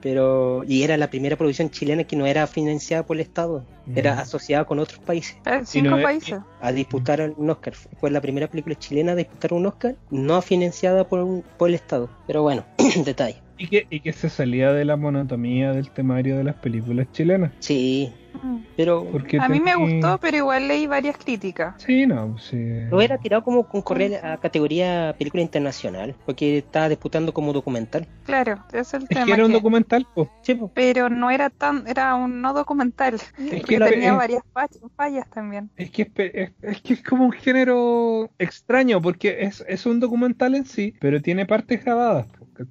[0.00, 3.64] Pero, y era la primera producción chilena que no era financiada por el Estado,
[3.94, 6.38] era asociada con otros países Eh, Cinco no es- países.
[6.60, 7.74] a disputar un Oscar.
[7.74, 11.74] Fue la primera película chilena a disputar un Oscar, no financiada por, un- por el
[11.74, 12.08] Estado.
[12.26, 12.64] Pero bueno,
[13.04, 13.36] detalle.
[13.58, 17.52] Y que, y que se salía de la monotomía del temario de las películas chilenas.
[17.58, 18.12] Sí,
[18.44, 18.58] Mm.
[18.76, 21.74] pero Porque A mí me gustó, pero igual leí varias críticas.
[21.84, 22.56] Sí, no, sí.
[22.88, 28.06] lo era tirado como concurrir a categoría película internacional, porque estaba disputando como documental.
[28.24, 29.26] Claro, ese es el Es tema.
[29.26, 30.06] que era un documental.
[30.42, 30.70] Sí, po.
[30.72, 33.14] Pero no era tan, era un no documental.
[33.14, 35.70] Es que tenía es- varias fa- fallas también.
[35.76, 39.86] Es que es, pe- es, es que es como un género extraño, porque es, es
[39.86, 42.26] un documental en sí, pero tiene partes grabadas.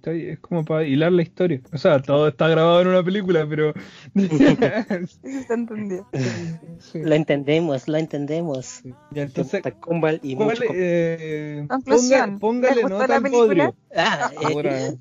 [0.06, 1.62] Es como para hilar la historia.
[1.74, 3.74] O sea, todo está grabado en una película, pero.
[4.14, 6.06] Sí, se entendió.
[6.80, 7.00] Sí.
[7.04, 8.82] La entendemos, la entendemos.
[9.12, 11.66] Ya, entonces, Tacumbal y ¿cuál, mucho eh,
[12.40, 13.46] póngale ¿les gustó nota la al película?
[13.66, 13.76] bodrio.
[13.96, 14.94] Ah, eh, Ahora,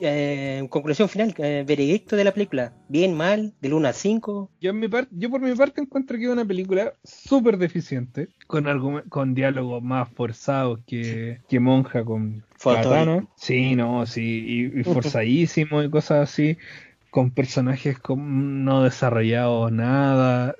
[0.00, 2.72] eh, conclusión final, eh, veredicto de la película.
[2.88, 4.50] Bien, mal, del 1 al 5.
[4.60, 8.28] yo, en mi par- yo por mi parte encuentro que es una película súper deficiente,
[8.46, 12.44] con, con diálogos más forzados que, que Monja con.
[12.62, 13.26] Katana.
[13.36, 16.56] Sí, no, sí, y, y forzadísimo y cosas así,
[17.10, 20.54] con personajes con- no desarrollados nada.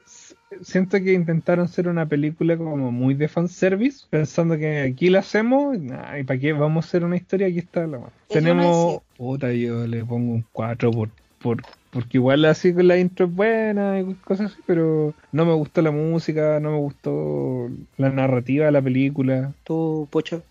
[0.63, 5.79] Siento que intentaron hacer una película como muy de fanservice, pensando que aquí la hacemos,
[5.79, 8.13] nah, y para qué vamos a hacer una historia, aquí está la mano.
[8.29, 13.27] Tenemos, puta, yo le pongo un 4 por, por, porque igual así con la intro
[13.27, 18.11] es buena y cosas así, pero no me gustó la música, no me gustó la
[18.11, 19.53] narrativa de la película.
[19.65, 20.43] ¿Tú, Pocho?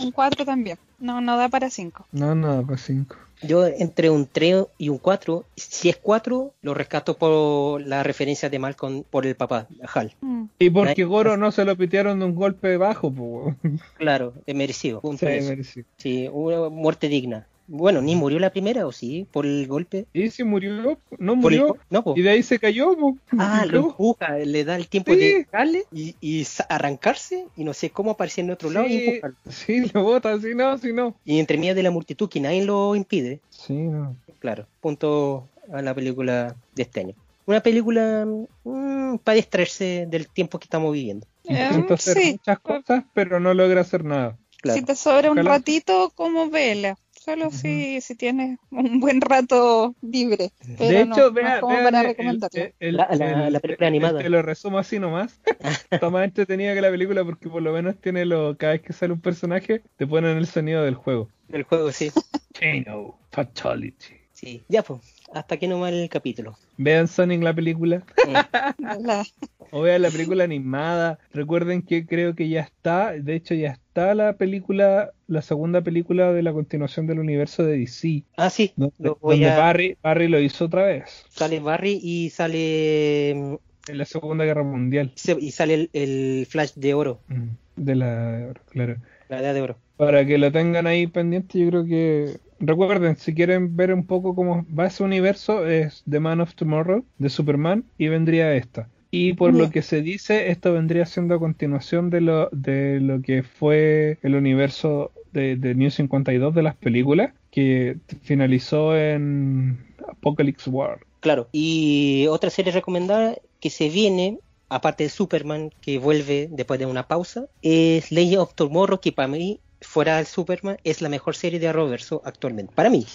[0.00, 0.78] Un 4 también.
[0.98, 2.06] No, no da para 5.
[2.12, 3.16] No, nada, para 5.
[3.42, 8.50] Yo entre un 3 y un 4, si es 4, lo rescato por la referencia
[8.50, 10.14] de Malcolm por el papá, Hal.
[10.20, 10.44] Mm.
[10.58, 11.04] Y porque.
[11.04, 13.56] Goro no se lo pitearon de un golpe bajo, pues.
[13.96, 15.00] Claro, es merecido.
[15.18, 15.86] Sí, merecido.
[15.96, 17.46] Sí, una muerte digna.
[17.70, 19.26] Bueno, ni murió la primera, ¿o sí?
[19.30, 20.06] Por el golpe.
[20.14, 21.76] Y si murió, no el murió.
[21.90, 22.02] no.
[22.16, 23.16] Y de ahí se cayó, po.
[23.38, 25.18] Ah, lo empuja, le da el tiempo Sí.
[25.18, 29.36] de darle y, arrancarse y no sé cómo aparecer en otro lado y Sí, empujarlo.
[29.50, 31.14] sí, lo bota, si no, si no.
[31.24, 34.16] Y entre medio de la multitud que nadie lo impide, Sí, no.
[34.38, 37.14] claro, punto a la película de este año.
[37.44, 38.26] Una película
[38.64, 41.26] mm, para distraerse del tiempo que estamos viviendo.
[41.44, 42.32] Intenta hacer sí.
[42.32, 44.36] muchas cosas, pero no logra hacer nada.
[44.60, 44.78] Claro.
[44.80, 46.98] Si te sobra un ratito, como vela.
[47.28, 50.50] Solo si, si tienes un buen rato libre.
[50.78, 52.60] Pero de no, hecho, no vea, el- recomendarlo.
[52.62, 54.18] el- el- La- la- el- la película el- animada.
[54.22, 55.40] Te lo resumo así nomás.
[55.90, 58.56] Está más entretenida que la película porque por lo menos tiene lo.
[58.56, 61.28] Cada vez que sale un personaje, te ponen el sonido del juego.
[61.50, 62.10] El juego, sí.
[62.58, 64.14] Kano, Fatality.
[64.32, 64.62] sí.
[64.68, 65.00] Ya, pues,
[65.32, 66.56] hasta aquí nomás el capítulo.
[66.76, 68.02] Vean Sonic la película.
[68.26, 69.04] Mm.
[69.04, 69.24] La-
[69.70, 71.18] O vean la película animada.
[71.32, 73.12] Recuerden que creo que ya está.
[73.12, 75.12] De hecho, ya está la película.
[75.26, 78.24] La segunda película de la continuación del universo de DC.
[78.36, 79.58] Ah, sí, Donde, lo voy donde a...
[79.58, 81.24] Barry, Barry lo hizo otra vez.
[81.28, 85.12] sale Barry y sale mm, En la Segunda Guerra Mundial.
[85.40, 88.52] y sale el, el Flash de oro, Mm, De la.
[88.70, 88.96] Claro.
[89.28, 89.76] la edad de oro.
[89.96, 92.38] Para que lo tengan ahí pendiente, yo creo que.
[92.60, 97.04] Recuerden, si quieren ver un poco cómo va ese universo, es The Man of Tomorrow
[97.18, 98.88] de Superman y vendría esta.
[99.10, 103.22] Y por lo que se dice, esto vendría siendo a continuación de lo, de lo
[103.22, 110.68] que fue el universo de, de New 52 de las películas, que finalizó en Apocalypse
[110.68, 111.00] War.
[111.20, 111.48] Claro.
[111.52, 114.38] Y otra serie recomendada que se viene,
[114.68, 119.28] aparte de Superman, que vuelve después de una pausa, es Legend of Tomorrow, que para
[119.28, 122.72] mí, fuera del Superman, es la mejor serie de Arrowverso actualmente.
[122.74, 123.06] Para mí.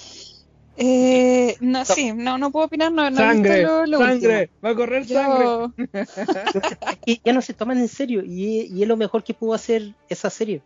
[0.76, 3.62] Eh, no, sí, no, no puedo opinar, no, no he visto ¡Sangre!
[3.62, 4.50] lo, lo ¡Sangre!
[4.66, 5.48] ¡Va a correr sangre!
[5.48, 5.74] último.
[7.06, 9.94] Y ya no se toman en serio y, y es lo mejor que pudo hacer
[10.10, 10.62] esa serie.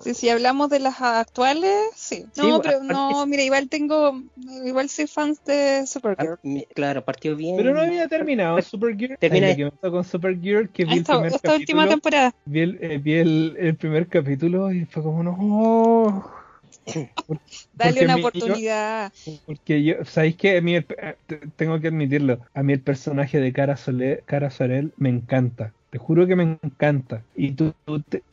[0.00, 2.26] Sí, si hablamos de las actuales, sí.
[2.32, 4.20] Sí, No, pero no, mira, igual tengo,
[4.64, 6.38] igual soy fan de Supergirl.
[6.44, 7.56] Ah, Claro, partió bien.
[7.56, 9.16] Pero no había terminado Supergear.
[9.18, 12.34] Termina- Ay, que con Supergear que vi el Esta, primer esta última capítulo, temporada.
[12.44, 16.43] vi, el, eh, vi el, el primer capítulo y fue como no.
[17.74, 19.12] Dale porque una yo- oportunidad.
[19.46, 20.58] porque yo, ¿sabéis qué?
[20.58, 22.38] A mí el- eh, te- tengo que admitirlo.
[22.54, 25.72] A mí el personaje de Cara, Sole- Cara Sorel me encanta.
[25.90, 27.22] Te juro que me encanta.
[27.36, 27.72] Y tú,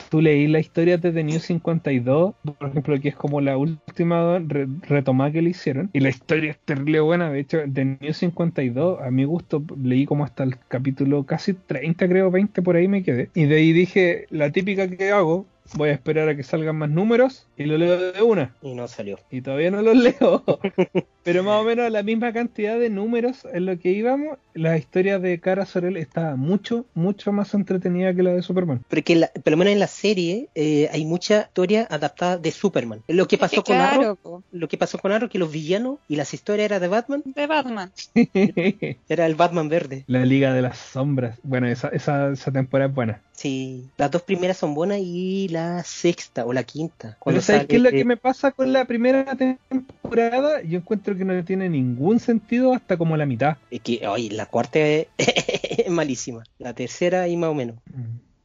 [0.10, 4.40] tú leí la historia de The New 52, por ejemplo, que es como la última
[4.40, 5.92] re- retomada que le hicieron.
[5.94, 7.30] Y la historia es terrible buena.
[7.30, 12.08] De hecho, The New 52, a mi gusto, leí como hasta el capítulo casi 30,
[12.08, 13.30] creo, 20 por ahí me quedé.
[13.36, 15.46] Y de ahí dije, la típica que hago,
[15.76, 18.88] voy a esperar a que salgan más números y lo leo de una Y no
[18.88, 19.18] salió.
[19.30, 20.44] y todavía no los leo.
[21.24, 25.20] Pero más o menos la misma cantidad de números en lo que íbamos, la historia
[25.20, 28.82] de Cara Sorel estaba mucho, mucho más entretenida que la de Superman.
[28.90, 33.02] Porque la- por lo menos en la serie eh, hay mucha historia adaptada de Superman.
[33.08, 35.38] Lo que pasó Es que con Arrow, claro, po, lo que pasó con Arrow, que
[35.40, 37.92] los villanos y las historias eran de Batman, de Batman.
[39.10, 40.04] era el Batman verde.
[40.08, 41.38] la Liga de las Sombras.
[41.44, 43.22] Bueno, esa, esa, esa temporada es buena.
[43.32, 47.18] Sí, las dos primeras son buenas y la sexta o la quinta.
[47.26, 50.62] Pero ¿sabes sale, qué es lo eh, que me pasa con la primera temporada?
[50.62, 53.58] Yo encuentro que no tiene ningún sentido hasta como la mitad.
[53.70, 56.44] es que, oye, la cuarta es, es malísima.
[56.58, 57.78] La tercera y más o menos.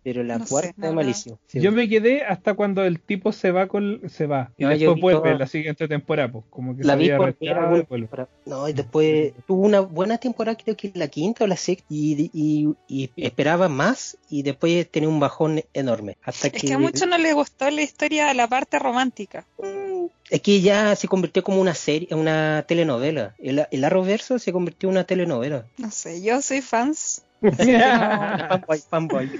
[0.06, 1.36] Pero la No sé, cuarta es malísima.
[1.48, 1.60] Sí.
[1.60, 5.00] Yo me quedé hasta cuando el tipo se va con se va y No, después
[5.00, 7.82] vuelve toda- la siguiente temporada, pues como que la se vi había por retirado primera
[7.82, 8.06] y vuelve.
[8.06, 8.28] temporada.
[8.46, 12.30] No, y después tuvo una buena temporada, creo que la quinta o la sexta, y,
[12.32, 16.16] y, y esperaba más, y después tenía un bajón enorme.
[16.22, 19.44] Hasta Es que a muchos no les gustó la historia, la parte romántica.
[19.58, 23.34] Mm, Es que ya se convirtió como una serie, una telenovela.
[23.38, 25.64] El, el Arrowverso se convirtió en una telenovela.
[25.78, 27.22] No sé, yo soy fans.
[27.42, 29.30] Fanboy, fanboy.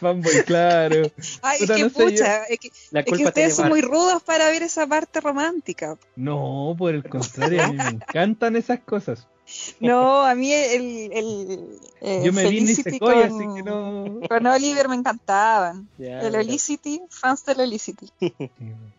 [0.00, 1.02] Fanboy, claro.
[1.42, 3.54] Ay, Puta, es que no sé, yo- pucha, es que, La es que culpa ustedes
[3.54, 5.96] son muy rudos para ver esa parte romántica.
[6.16, 9.26] No, por el contrario, a mí me encantan esas cosas.
[9.80, 13.62] No, a mí el, el, el Yo me vi ni Felicity Sequoia, con, así que
[13.68, 14.20] no.
[14.28, 15.88] con Oliver me encantaban.
[15.98, 16.36] Ya, el.
[16.36, 18.06] Olicity, fans del Olicity.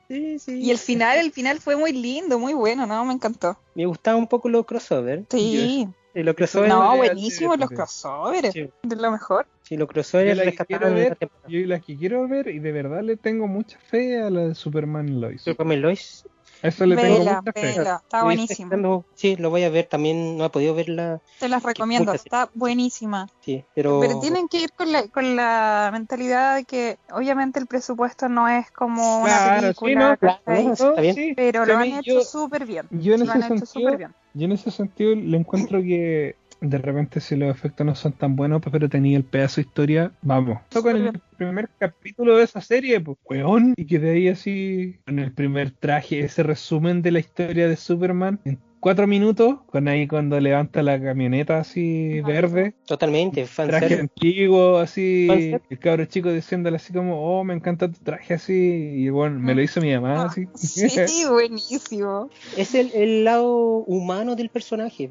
[0.10, 0.60] Sí, sí.
[0.60, 3.06] Y el final, el final fue muy lindo, muy bueno, ¿no?
[3.06, 3.58] Me encantó.
[3.76, 5.24] Me gustaba un poco los crossover.
[5.32, 5.88] Sí.
[6.14, 8.52] Y los crossovers, No, buenísimo los crossovers.
[8.52, 8.70] Sí.
[8.84, 9.46] De lo mejor.
[9.62, 11.48] sí, los Yo crossovers la que rescataron quiero ver, la temporada.
[11.50, 14.56] yo las que quiero ver y de verdad le tengo mucha fe a la de
[14.56, 15.42] Superman Lois.
[15.42, 16.26] Superman Lois.
[16.62, 17.62] Eso le tengo Vela, mucha fe.
[17.78, 18.02] vela.
[18.04, 19.88] Está Sí, esperando- Sí, lo voy a ver.
[19.88, 21.20] También no he podido verla.
[21.40, 22.12] Te las recomiendo.
[22.14, 22.20] sí.
[22.26, 23.28] Está buenísima.
[23.40, 24.00] Sí, pero.
[24.00, 28.48] Pero tienen que ir con la, con la mentalidad de que obviamente el presupuesto no
[28.48, 31.16] es como una Claro, sí, película, no, claro, está bien.
[31.16, 31.34] sí.
[31.36, 32.88] pero Sí, lo han hecho súper bien.
[32.92, 34.16] yo en Lo ese han hecho sentido- súper bien.
[34.34, 38.36] Yo en ese sentido le encuentro que de repente si los efectos no son tan
[38.36, 40.60] buenos, pero tenía el pedazo de historia, vamos.
[40.72, 45.34] Con el primer capítulo de esa serie, pues, weón, y quedé ahí así, con el
[45.34, 50.40] primer traje, ese resumen de la historia de Superman, en cuatro minutos, con ahí cuando
[50.40, 54.00] levanta la camioneta así Ah, verde, Totalmente, traje fanservice.
[54.02, 55.66] antiguo, así, Fanservice.
[55.70, 59.56] el cabro chico diciéndole así como, oh, me encanta tu traje así, y bueno, me
[59.56, 60.48] lo hizo mi mamá, Ah, así.
[60.56, 62.30] sí, buenísimo.
[62.58, 63.56] Es el, el lado
[63.86, 65.10] humano del personaje.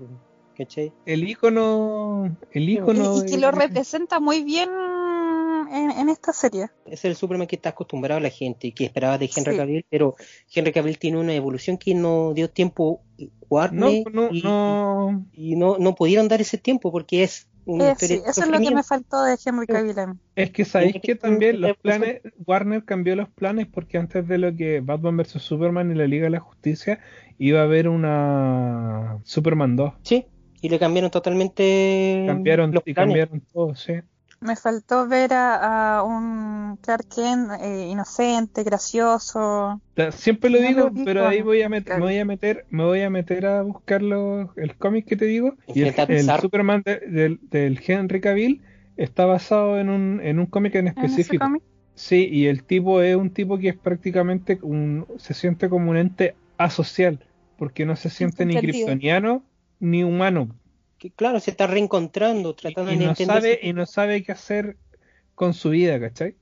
[0.65, 0.93] ¿Cachai?
[1.07, 4.69] el icono, el Y, icono y que lo representa muy bien
[5.73, 6.67] en, en esta serie.
[6.85, 9.57] Es el Superman que está acostumbrado a la gente y que esperaba de Henry Sí.
[9.59, 10.17] Cavill, pero
[10.55, 15.27] Henry Cavill tiene una evolución que no dio tiempo No, Warner no, y, no.
[15.33, 18.59] y no, no pudieron dar ese tiempo porque es una Eh, sí, eso es lo
[18.59, 20.19] que me faltó de Henry Cavill.
[20.35, 24.55] Es que sabéis que también los planes, Warner cambió los planes porque antes de lo
[24.57, 27.01] que Batman vs Superman y la Liga de la Justicia
[27.39, 29.93] iba a haber una Superman 2.
[30.03, 30.27] Sí,
[30.61, 33.15] y le cambiaron totalmente Cambiaron los y planes.
[33.15, 33.95] cambiaron todo, sí.
[34.41, 39.81] Me faltó ver a, a un Clark Kent eh, inocente, gracioso.
[40.13, 42.01] Siempre lo No digo, lo pero ahí voy a meter, claro.
[42.01, 45.27] me voy a meter, me voy a meter a buscar los- el cómic que te
[45.27, 46.31] digo y el, el.
[46.33, 48.63] Superman de- del, del Henry Cavill
[48.97, 51.45] está basado en un, en un cómic en específico.
[51.95, 55.99] Sí, y el tipo es un tipo que es prácticamente un, se siente como un
[55.99, 57.21] ente asocial,
[57.59, 59.45] porque no se siente ni kryptoniano
[59.81, 60.49] ni humano,
[60.99, 63.43] Que, claro, se está reencontrando, y, tratando y de no entender.
[63.43, 64.77] sabe y no sabe qué hacer
[65.35, 66.37] con su vida, ¿cachai?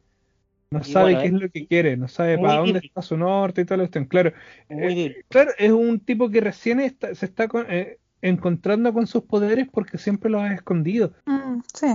[0.70, 3.00] No Y sabe bueno, qué es es lo que quiere, no sabe para dónde está
[3.00, 4.32] su norte y todo lo que Claro,
[4.68, 9.22] eh, claro, es un tipo que recién está- se está con- eh, encontrando con sus
[9.24, 11.12] poderes porque siempre los ha escondido.
[11.24, 11.86] Mm, sí.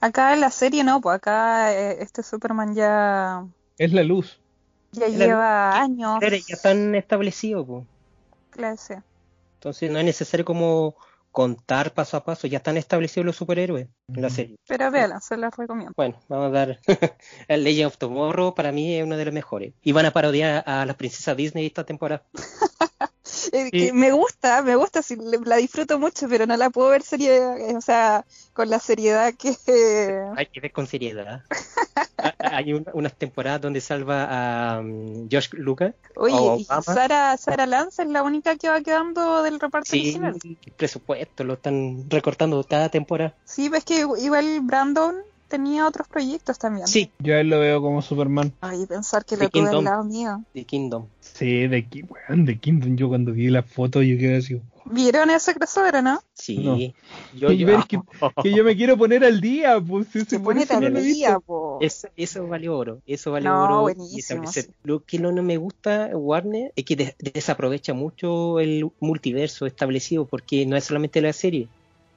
[0.00, 4.40] Acá en la serie no, pues acá eh, este Superman ya, Es la luz.
[4.92, 6.20] ya La- lleva años.
[6.20, 7.86] Ya están establecidos, po.
[8.50, 8.94] Claro, sí.
[9.64, 10.94] Entonces no es necesario como
[11.32, 14.56] contar paso a paso, ya están establecidos los superhéroes en la serie.
[14.68, 15.94] Pero véanla, se las recomiendo.
[15.96, 16.80] Bueno, vamos a dar
[17.48, 19.72] el Legend of Tomorrow, para mí es uno de los mejores.
[19.82, 22.24] Y van a parodiar a las princesas Disney esta temporada.
[23.52, 23.90] Eh, Sí.
[23.92, 27.76] me gusta, me gusta, sí, la disfruto mucho, pero no la puedo ver serie, eh,
[27.76, 29.50] o sea, con la seriedad que...
[30.36, 31.42] Hay que ver con seriedad.
[32.38, 35.94] Hay un- unas temporadas donde salva a um, Josh Lucas.
[36.16, 36.64] Oye, y.
[36.82, 40.36] Sara, Sara Lance es la única que va quedando del reparto Sí, original.
[40.42, 43.34] el presupuesto lo están recortando cada temporada.
[43.44, 45.16] Sí, ves que igual Brandon
[45.56, 46.86] tenía otros proyectos también.
[46.86, 48.52] Sí, Yo a él lo veo como Superman.
[48.60, 49.78] Ay, pensar que The lo tuve Kingdom.
[49.78, 50.42] al lado mío.
[50.52, 51.06] The Kingdom.
[51.20, 51.86] Sí, de,
[52.28, 52.96] de Kingdom.
[52.96, 54.60] Yo cuando vi la foto yo quedé así.
[54.86, 56.20] ¿Vieron ese crossover no?
[56.34, 56.58] Sí.
[56.58, 56.76] No.
[57.38, 58.00] Yo, Y yo- ver que-
[58.42, 60.08] Que yo me quiero poner al día, pues.
[60.28, 61.00] Se pone no visto.
[61.00, 61.78] día, po.
[61.80, 63.80] Eso, eso vale oro, eso vale No, oro.
[63.82, 64.60] buenísimo, sí.
[64.82, 70.26] Lo que no, no me gusta, Warner, es que des- desaprovecha mucho el multiverso establecido,
[70.26, 71.68] porque no es solamente la serie,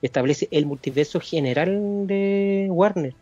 [0.01, 3.15] establece el multiverso general de Warner,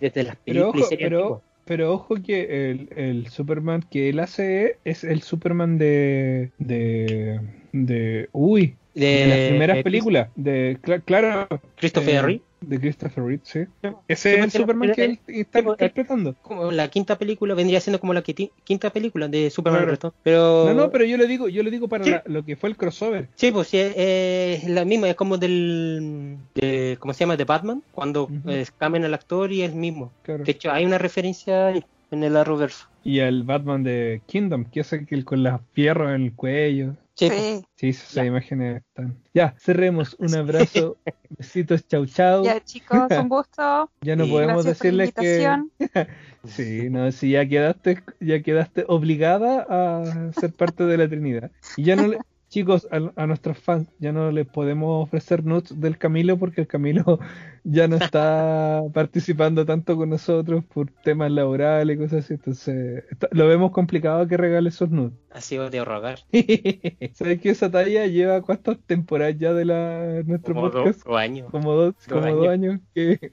[0.00, 4.78] desde las Pero películas ojo, pero, pero ojo que el, el Superman que él hace
[4.84, 6.50] es el Superman de.
[6.58, 7.40] de.
[7.72, 8.28] de.
[8.32, 10.28] uy, de, las primeras películas.
[10.34, 11.46] De, cla- claro.
[11.76, 13.60] Christopher eh, Reeve, De Christopher Reeve, sí.
[14.08, 16.34] Ese es el la- Superman que él está porque- interpretando.
[16.42, 20.14] como la quinta película, vendría siendo como la quinta película de Superman Claro.
[20.24, 20.64] Pero...
[20.66, 22.10] No, no, pero yo le digo, yo le digo para Sí.
[22.10, 23.28] la- lo que fue el crossover.
[23.36, 27.36] Sí, pues sí, es la misma, es como del, de, ¿cómo se llama?
[27.36, 28.50] De Batman, cuando Ujú.
[28.50, 30.12] eh, cambian al actor y es el mismo.
[30.22, 30.42] Claro.
[30.44, 31.72] De hecho, hay una referencia
[32.10, 32.84] en el Arrowverse.
[33.04, 36.94] Y el Batman de Kingdom, que es el que con las fierros en el cuello.
[37.14, 37.64] Sí, pues, Sí.
[37.76, 38.24] Sí, esas Ya.
[38.26, 39.16] imágenes están.
[39.34, 40.14] Ya, cerremos.
[40.18, 40.96] Un abrazo.
[41.38, 42.44] Besitos, chau, chau.
[42.44, 43.90] Ya, chicos, un gusto.
[44.02, 44.30] Ya no Sí.
[44.30, 45.48] podemos decirles que.
[46.44, 51.50] Sí, no, si ya quedaste, ya quedaste obligada a ser parte de la Trinidad.
[51.76, 52.18] Y ya no le,
[52.48, 56.66] chicos, a, a nuestros fans, ya no les podemos ofrecer nudes del Camilo porque el
[56.66, 57.18] Camilo
[57.64, 62.34] ya no está participando tanto con nosotros por temas laborales y cosas así.
[62.34, 65.12] Entonces, está- lo vemos complicado que regale esos nudes.
[65.30, 66.20] ha sido de rogar.
[67.12, 71.04] ¿Sabes que esa talla lleva cuántas temporadas ya de la nuestro Como podcast?
[71.04, 71.50] dos años.
[71.50, 72.38] Como dos, Dos como años.
[72.38, 73.30] dos años que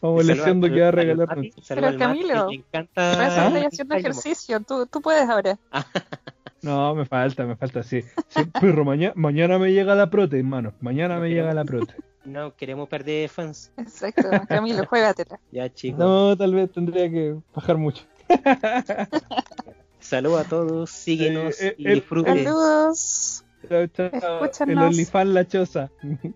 [0.00, 0.14] Oh.
[0.14, 0.34] vamos al-
[0.70, 1.54] que va a al regalar nudes.
[1.68, 2.90] Pero, Camilo, le encanta.
[2.96, 3.98] Ah, haciendo Dynamo.
[4.00, 4.60] ejercicio.
[4.60, 5.58] Tú, tú puedes ahora.
[6.62, 8.02] No, me falta, me falta, sí.
[8.28, 10.72] Sí, perro, mañana, mañana me llega la prote, hermano.
[10.80, 11.94] Mañana me llega la prote.
[12.24, 13.72] No queremos perder fans.
[13.76, 15.38] Exacto, Camilo, juégatela.
[15.52, 15.98] Ya, chicos.
[16.00, 18.04] No, tal vez tendría que bajar mucho.
[20.00, 22.44] Saludos a todos, síguenos Eh, eh, y el- disfruten.
[22.44, 23.44] Saludos.
[23.68, 24.50] Chao, chao.
[24.66, 24.78] El.
[24.78, 25.90] OnlyFans La Choza.